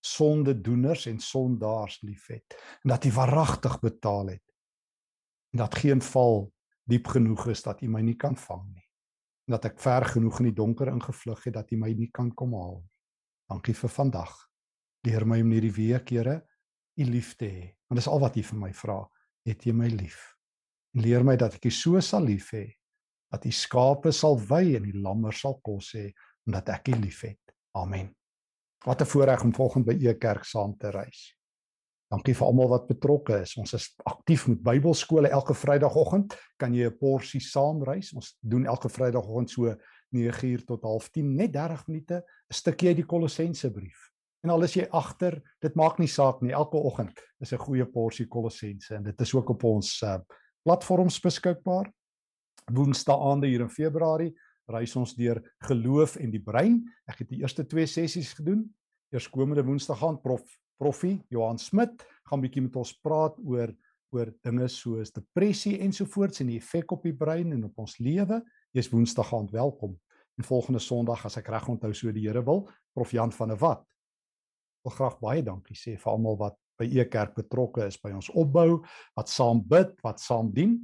sondedoeners 0.00 1.06
en 1.06 1.18
sondaars 1.20 2.00
liefhet 2.00 2.56
en 2.82 2.88
dat 2.94 3.04
U 3.04 3.12
waaragtig 3.12 3.80
betaal 3.80 4.26
het. 4.26 4.44
En 5.52 5.58
dat 5.58 5.74
geen 5.74 6.02
val 6.02 6.52
diep 6.88 7.06
genoeg 7.06 7.46
is 7.52 7.62
dat 7.62 7.82
U 7.82 7.88
my 7.88 8.00
nie 8.00 8.16
kan 8.16 8.36
vang 8.36 8.64
nie. 8.72 8.86
En 9.46 9.56
dat 9.58 9.64
ek 9.72 9.80
ver 9.80 10.06
genoeg 10.14 10.40
in 10.40 10.50
die 10.50 10.56
donker 10.56 10.88
ingevlug 10.88 11.44
het 11.44 11.54
dat 11.54 11.70
U 11.70 11.76
my 11.76 11.92
nie 11.92 12.10
kan 12.10 12.32
kom 12.34 12.54
haal. 12.56 12.80
Dankie 13.50 13.74
vir 13.74 13.92
vandag. 13.92 14.34
Leer 15.06 15.26
my 15.26 15.40
om 15.42 15.50
hierdie 15.50 15.74
week, 15.74 16.10
Here, 16.10 16.40
U 16.96 17.04
lief 17.04 17.34
te 17.36 17.48
hê. 17.48 17.64
Want 17.88 18.00
dis 18.00 18.08
al 18.08 18.20
wat 18.20 18.36
U 18.36 18.42
vir 18.42 18.60
my 18.60 18.72
vra. 18.72 19.00
Het 19.48 19.66
jy 19.66 19.74
my 19.74 19.88
lief? 19.88 20.20
En 20.94 21.02
leer 21.04 21.24
my 21.24 21.36
dat 21.36 21.56
ek 21.58 21.66
U 21.66 21.74
so 21.74 22.00
sal 22.04 22.24
lief 22.28 22.52
hê 22.54 22.66
dat 23.30 23.46
U 23.46 23.52
skape 23.54 24.10
sal 24.12 24.38
wy 24.50 24.74
en 24.74 24.88
die 24.88 24.96
lammer 24.98 25.34
sal 25.36 25.60
kos 25.62 25.94
hê 25.94 26.08
omdat 26.48 26.72
ek 26.74 26.90
U 26.94 26.98
liefhet. 26.98 27.54
Amen. 27.78 28.10
Wat 28.84 29.00
'n 29.00 29.06
voorreg 29.06 29.42
om 29.42 29.54
volgende 29.54 29.94
by 29.94 30.06
U 30.06 30.14
kerk 30.14 30.44
saam 30.44 30.76
te 30.76 30.90
reis. 30.90 31.36
Dankie 32.10 32.34
vir 32.34 32.46
almal 32.46 32.68
wat 32.68 32.86
betrokke 32.86 33.40
is. 33.40 33.56
Ons 33.56 33.72
is 33.72 33.84
aktief 34.02 34.48
met 34.48 34.62
Bybelskole 34.62 35.28
elke 35.28 35.54
Vrydagoggend. 35.54 36.34
Kan 36.56 36.74
jy 36.74 36.86
'n 36.86 36.98
porsie 36.98 37.40
saam 37.40 37.84
reis? 37.84 38.12
Ons 38.12 38.36
doen 38.40 38.66
elke 38.66 38.88
Vrydagoggend 38.88 39.50
so 39.50 39.76
9uur 40.10 40.64
tot 40.64 40.82
10:30 40.82 41.22
net 41.22 41.52
30 41.52 41.86
minute 41.86 42.14
'n 42.14 42.54
stukkie 42.54 42.88
uit 42.88 42.96
die 42.96 43.06
Kolossense 43.06 43.70
brief. 43.70 44.10
En 44.42 44.50
al 44.50 44.62
is 44.62 44.74
jy 44.74 44.88
agter, 44.90 45.42
dit 45.60 45.74
maak 45.74 45.98
nie 45.98 46.08
saak 46.08 46.40
nie. 46.40 46.52
Elke 46.52 46.76
oggend 46.76 47.20
is 47.40 47.52
'n 47.52 47.58
goeie 47.58 47.84
porsie 47.84 48.26
Kolossense 48.26 48.94
en 48.94 49.02
dit 49.02 49.20
is 49.20 49.34
ook 49.34 49.50
op 49.50 49.64
ons 49.64 50.02
uh, 50.02 50.18
platforms 50.64 51.20
beskikbaar. 51.20 51.92
Woensdae 52.72 53.16
aande 53.16 53.46
hier 53.46 53.60
in 53.60 53.70
Februarie 53.70 54.34
reis 54.70 54.96
ons 54.96 55.14
deur 55.18 55.40
geloof 55.68 56.16
en 56.20 56.32
die 56.32 56.42
brein. 56.42 56.80
Ek 57.10 57.22
het 57.24 57.30
die 57.32 57.42
eerste 57.42 57.66
2 57.68 57.86
sessies 57.90 58.32
gedoen. 58.38 58.64
Eers 59.14 59.28
komende 59.30 59.64
Woensdag 59.66 60.00
gaan 60.02 60.20
prof 60.22 60.46
Proffie 60.80 61.18
Johan 61.28 61.58
Smit 61.60 62.06
gaan 62.30 62.40
bietjie 62.40 62.62
met 62.64 62.76
ons 62.80 62.94
praat 63.04 63.36
oor 63.44 63.74
oor 64.10 64.30
dinge 64.42 64.66
soos 64.72 65.12
depressie 65.14 65.76
ensovoorts 65.84 66.40
en 66.42 66.48
die 66.50 66.56
effek 66.58 66.90
op 66.96 67.04
die 67.06 67.14
brein 67.14 67.52
en 67.54 67.68
op 67.68 67.84
ons 67.84 67.98
lewe. 68.02 68.40
Jy's 68.74 68.88
Woensdag 68.90 69.28
gaan 69.30 69.46
welkom. 69.52 69.92
En 70.40 70.46
volgende 70.48 70.80
Sondag 70.82 71.26
as 71.28 71.36
ek 71.38 71.52
reg 71.52 71.68
onthou 71.68 71.92
so 71.94 72.10
die 72.10 72.24
Here 72.26 72.42
wil, 72.42 72.64
Prof 72.96 73.12
Jan 73.14 73.30
van 73.36 73.52
der 73.52 73.60
Walt 73.60 73.86
wil 74.84 74.94
graag 74.96 75.18
baie 75.20 75.42
dankie 75.44 75.76
sê 75.76 75.96
vir 76.00 76.12
almal 76.12 76.38
wat 76.40 76.56
by 76.80 76.86
e 76.88 77.04
kerk 77.12 77.34
betrokke 77.36 77.84
is 77.90 77.98
by 78.00 78.12
ons 78.16 78.30
opbou, 78.40 78.80
wat 79.18 79.28
saam 79.28 79.60
bid, 79.68 79.92
wat 80.04 80.22
saam 80.22 80.48
dien. 80.54 80.78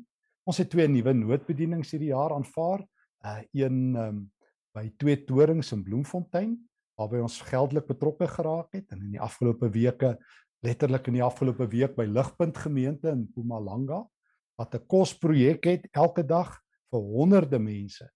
Ons 0.46 0.60
het 0.60 0.68
twee 0.70 0.84
nuwe 0.90 1.14
noodbedienings 1.16 1.94
hierdie 1.94 2.12
jaar 2.12 2.34
aanvaar. 2.36 2.84
Uh 3.24 3.42
een 3.52 3.96
um, 3.96 4.32
by 4.76 4.90
twee 4.96 5.24
torings 5.24 5.72
in 5.72 5.82
Bloemfontein 5.82 6.56
waarby 6.96 7.20
ons 7.24 7.40
geldelik 7.48 7.86
betrokke 7.88 8.28
geraak 8.28 8.72
het 8.76 8.92
en 8.92 9.02
in 9.04 9.14
die 9.16 9.20
afgelope 9.20 9.68
weke 9.72 10.16
letterlik 10.64 11.08
in 11.08 11.18
die 11.18 11.24
afgelope 11.24 11.66
week 11.72 11.96
by 11.96 12.06
Ligpunt 12.08 12.58
gemeente 12.58 13.12
in 13.12 13.26
Mpumalanga 13.28 14.02
wat 14.56 14.74
'n 14.74 14.86
kosprojek 14.86 15.64
het 15.64 15.88
elke 15.92 16.24
dag 16.24 16.60
vir 16.90 17.00
honderde 17.00 17.58
mense. 17.58 18.08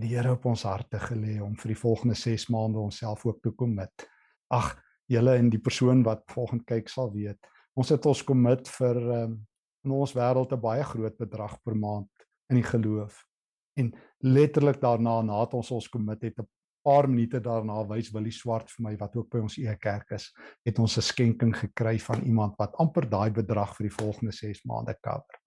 Die 0.00 0.14
Here 0.14 0.32
op 0.32 0.44
ons 0.46 0.62
harte 0.62 0.98
gelê 0.98 1.40
om 1.42 1.56
vir 1.56 1.74
die 1.74 1.80
volgende 1.80 2.14
6 2.14 2.48
maande 2.48 2.78
onsself 2.78 3.26
ook 3.26 3.42
te 3.42 3.50
kom 3.50 3.74
met. 3.74 4.08
Ag, 4.48 4.78
julle 5.06 5.36
en 5.36 5.50
die 5.50 5.60
persoon 5.60 6.02
wat 6.02 6.22
volgende 6.30 6.64
kyk 6.64 6.88
sal 6.88 7.12
weet. 7.12 7.38
Ons 7.74 7.88
het 7.88 8.06
ons 8.06 8.22
commit 8.24 8.68
vir 8.68 8.96
um, 8.96 9.46
in 9.84 9.90
ons 9.90 10.14
wêreld 10.14 10.52
'n 10.52 10.60
baie 10.60 10.84
groot 10.84 11.16
bedrag 11.16 11.58
per 11.62 11.76
maand 11.76 12.08
in 12.48 12.56
die 12.56 12.70
geloof. 12.70 13.26
En 13.80 13.92
letterlik 14.26 14.80
daarna 14.82 15.20
nadat 15.24 15.56
ons 15.60 15.70
ons 15.78 15.88
commit 15.88 16.22
het 16.28 16.38
'n 16.38 16.48
paar 16.84 17.08
minute 17.08 17.40
daarna 17.40 17.82
wys 17.88 18.10
Willie 18.12 18.32
Swart 18.32 18.70
vir 18.70 18.84
my 18.88 18.96
wat 18.96 19.16
ook 19.16 19.28
by 19.30 19.42
ons 19.44 19.58
e 19.58 19.76
kerk 19.76 20.10
is, 20.16 20.30
het 20.64 20.78
ons 20.78 20.96
'n 20.96 21.02
skenking 21.02 21.54
gekry 21.56 21.98
van 21.98 22.22
iemand 22.22 22.56
wat 22.58 22.76
amper 22.76 23.08
daai 23.08 23.30
bedrag 23.30 23.76
vir 23.76 23.88
die 23.88 23.96
volgende 23.96 24.32
6 24.32 24.64
maande 24.64 24.96
cover. 25.02 25.40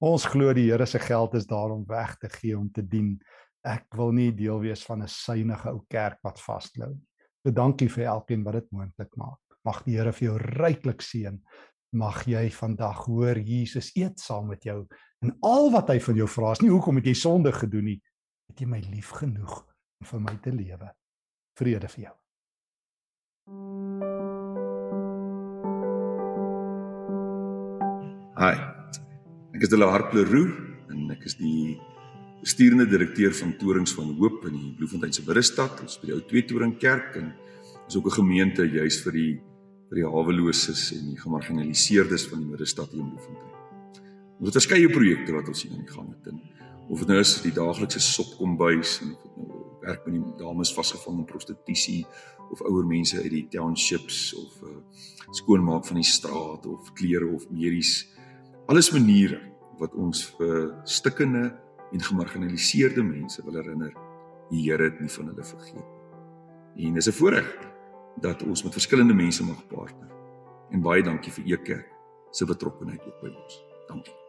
Ons 0.00 0.24
glo 0.26 0.52
die 0.54 0.70
Here 0.70 0.86
se 0.86 0.98
geld 0.98 1.34
is 1.34 1.46
daar 1.46 1.70
om 1.70 1.84
weg 1.86 2.16
te 2.18 2.28
gee 2.28 2.58
om 2.58 2.70
te 2.70 2.82
dien. 2.82 3.18
Ek 3.64 3.84
wil 3.96 4.12
nie 4.12 4.32
deel 4.32 4.60
wees 4.60 4.84
van 4.86 5.02
'n 5.02 5.08
suiwige 5.08 5.68
ou 5.68 5.84
kerk 5.88 6.18
wat 6.22 6.40
vasklou 6.40 6.94
nie. 6.94 7.06
So 7.42 7.50
dankie 7.50 7.88
vir 7.88 8.04
elkeen 8.04 8.44
wat 8.44 8.54
dit 8.54 8.70
moontlik 8.70 9.16
maak. 9.16 9.38
Mag 9.64 9.82
die 9.84 9.96
Here 9.96 10.12
vir 10.12 10.28
jou 10.28 10.38
ryklik 10.38 11.02
seën. 11.02 11.42
Mag 11.92 12.24
jy 12.26 12.50
vandag 12.50 13.06
hoor 13.06 13.38
Jesus 13.38 13.90
eet 13.96 14.20
saam 14.20 14.48
met 14.48 14.62
jou 14.62 14.86
en 15.24 15.34
al 15.42 15.70
wat 15.74 15.90
hy 15.92 15.98
van 16.02 16.20
jou 16.20 16.28
vra 16.30 16.52
is 16.54 16.62
nie 16.62 16.70
hoekom 16.70 17.00
het 17.00 17.08
jy 17.10 17.16
sonde 17.18 17.52
gedoen 17.54 17.90
nie, 17.90 17.98
het 18.50 18.62
jy 18.62 18.68
my 18.70 18.80
lief 18.92 19.10
genoeg 19.18 19.60
om 19.98 20.10
vir 20.12 20.22
my 20.22 20.36
te 20.42 20.54
lewe. 20.54 20.92
Vrede 21.58 21.90
vir 21.90 22.04
jou. 22.04 22.14
Hi. 28.38 28.54
Ek 29.56 29.64
is 29.66 29.72
Dela 29.72 29.88
Hartleroe 29.90 30.46
en 30.92 31.10
ek 31.10 31.24
is 31.26 31.34
die 31.40 31.74
bestuurende 32.38 32.86
direkteur 32.86 33.34
van 33.34 33.56
Torings 33.58 33.96
van 33.98 34.12
Hoop 34.20 34.46
in 34.46 34.54
die 34.54 34.72
Bloemfonteinse 34.78 35.24
Biddestad. 35.26 35.82
Ons 35.82 35.98
by 35.98 36.12
die 36.12 36.14
ou 36.14 36.22
Twee 36.30 36.46
Toring 36.46 36.76
Kerk 36.78 37.18
en 37.18 37.32
is 37.88 37.96
ook 37.98 38.06
'n 38.06 38.20
gemeente 38.22 38.62
juis 38.62 39.02
vir 39.02 39.12
die 39.12 39.32
vir 39.88 39.96
die 39.96 40.06
haweloses 40.06 40.92
en 40.92 41.14
die 41.14 41.20
gemarginaliseerdes 41.20 42.28
van 42.30 42.44
die 42.44 42.50
Biddestad 42.52 42.92
hier 42.92 43.00
in 43.00 43.10
Bloemfontein. 43.10 43.57
Ons 44.38 44.52
het 44.52 44.58
verskeie 44.60 44.88
projekte 44.90 45.34
wat 45.34 45.48
ons 45.50 45.62
hier 45.62 45.72
aan 45.74 45.84
die 45.84 45.94
gang 45.94 46.08
het. 46.14 46.32
En 46.32 46.40
of 46.88 47.02
dit 47.02 47.10
nou 47.10 47.18
is 47.20 47.34
die 47.42 47.52
daaglikse 47.52 48.00
sopkombuis 48.00 49.00
en 49.02 49.14
of 49.14 49.22
dit 49.22 49.36
nou 49.36 49.64
werk 49.82 50.06
met 50.06 50.14
die 50.14 50.36
dames 50.38 50.72
vasgevang 50.74 51.22
in 51.22 51.28
prostitusie 51.28 52.02
of 52.52 52.62
ouer 52.62 52.86
mense 52.86 53.16
uit 53.16 53.30
die 53.32 53.46
townships 53.52 54.34
of 54.36 54.62
uh, 54.66 54.74
skoonmaak 55.36 55.86
van 55.86 56.00
die 56.00 56.06
straat 56.06 56.66
of 56.66 56.92
klere 56.98 57.28
of 57.34 57.46
medies 57.50 58.08
alles 58.68 58.90
maniere 58.92 59.40
wat 59.80 59.94
ons 59.96 60.24
vir 60.36 60.74
stikkende 60.84 61.48
en 61.92 62.04
gemarginaliseerde 62.04 63.04
mense 63.04 63.44
wil 63.46 63.60
herinner 63.60 63.94
die 64.50 64.64
Here 64.64 64.88
het 64.88 65.00
nie 65.00 65.10
van 65.12 65.28
hulle 65.28 65.44
vergeet 65.44 65.88
nie. 66.76 66.86
En 66.88 66.94
dis 66.94 67.08
'n 67.08 67.18
voorreg 67.20 67.48
dat 68.20 68.42
ons 68.42 68.64
met 68.64 68.72
verskillende 68.72 69.14
mense 69.14 69.44
mag 69.44 69.66
partner. 69.66 70.08
En 70.70 70.80
baie 70.80 71.02
dankie 71.02 71.32
vir 71.32 71.58
kerk 71.58 71.92
se 72.30 72.44
betrokkeheid 72.44 73.00
ook 73.06 73.20
by 73.20 73.28
ons. 73.28 73.64
Dankie. 73.88 74.27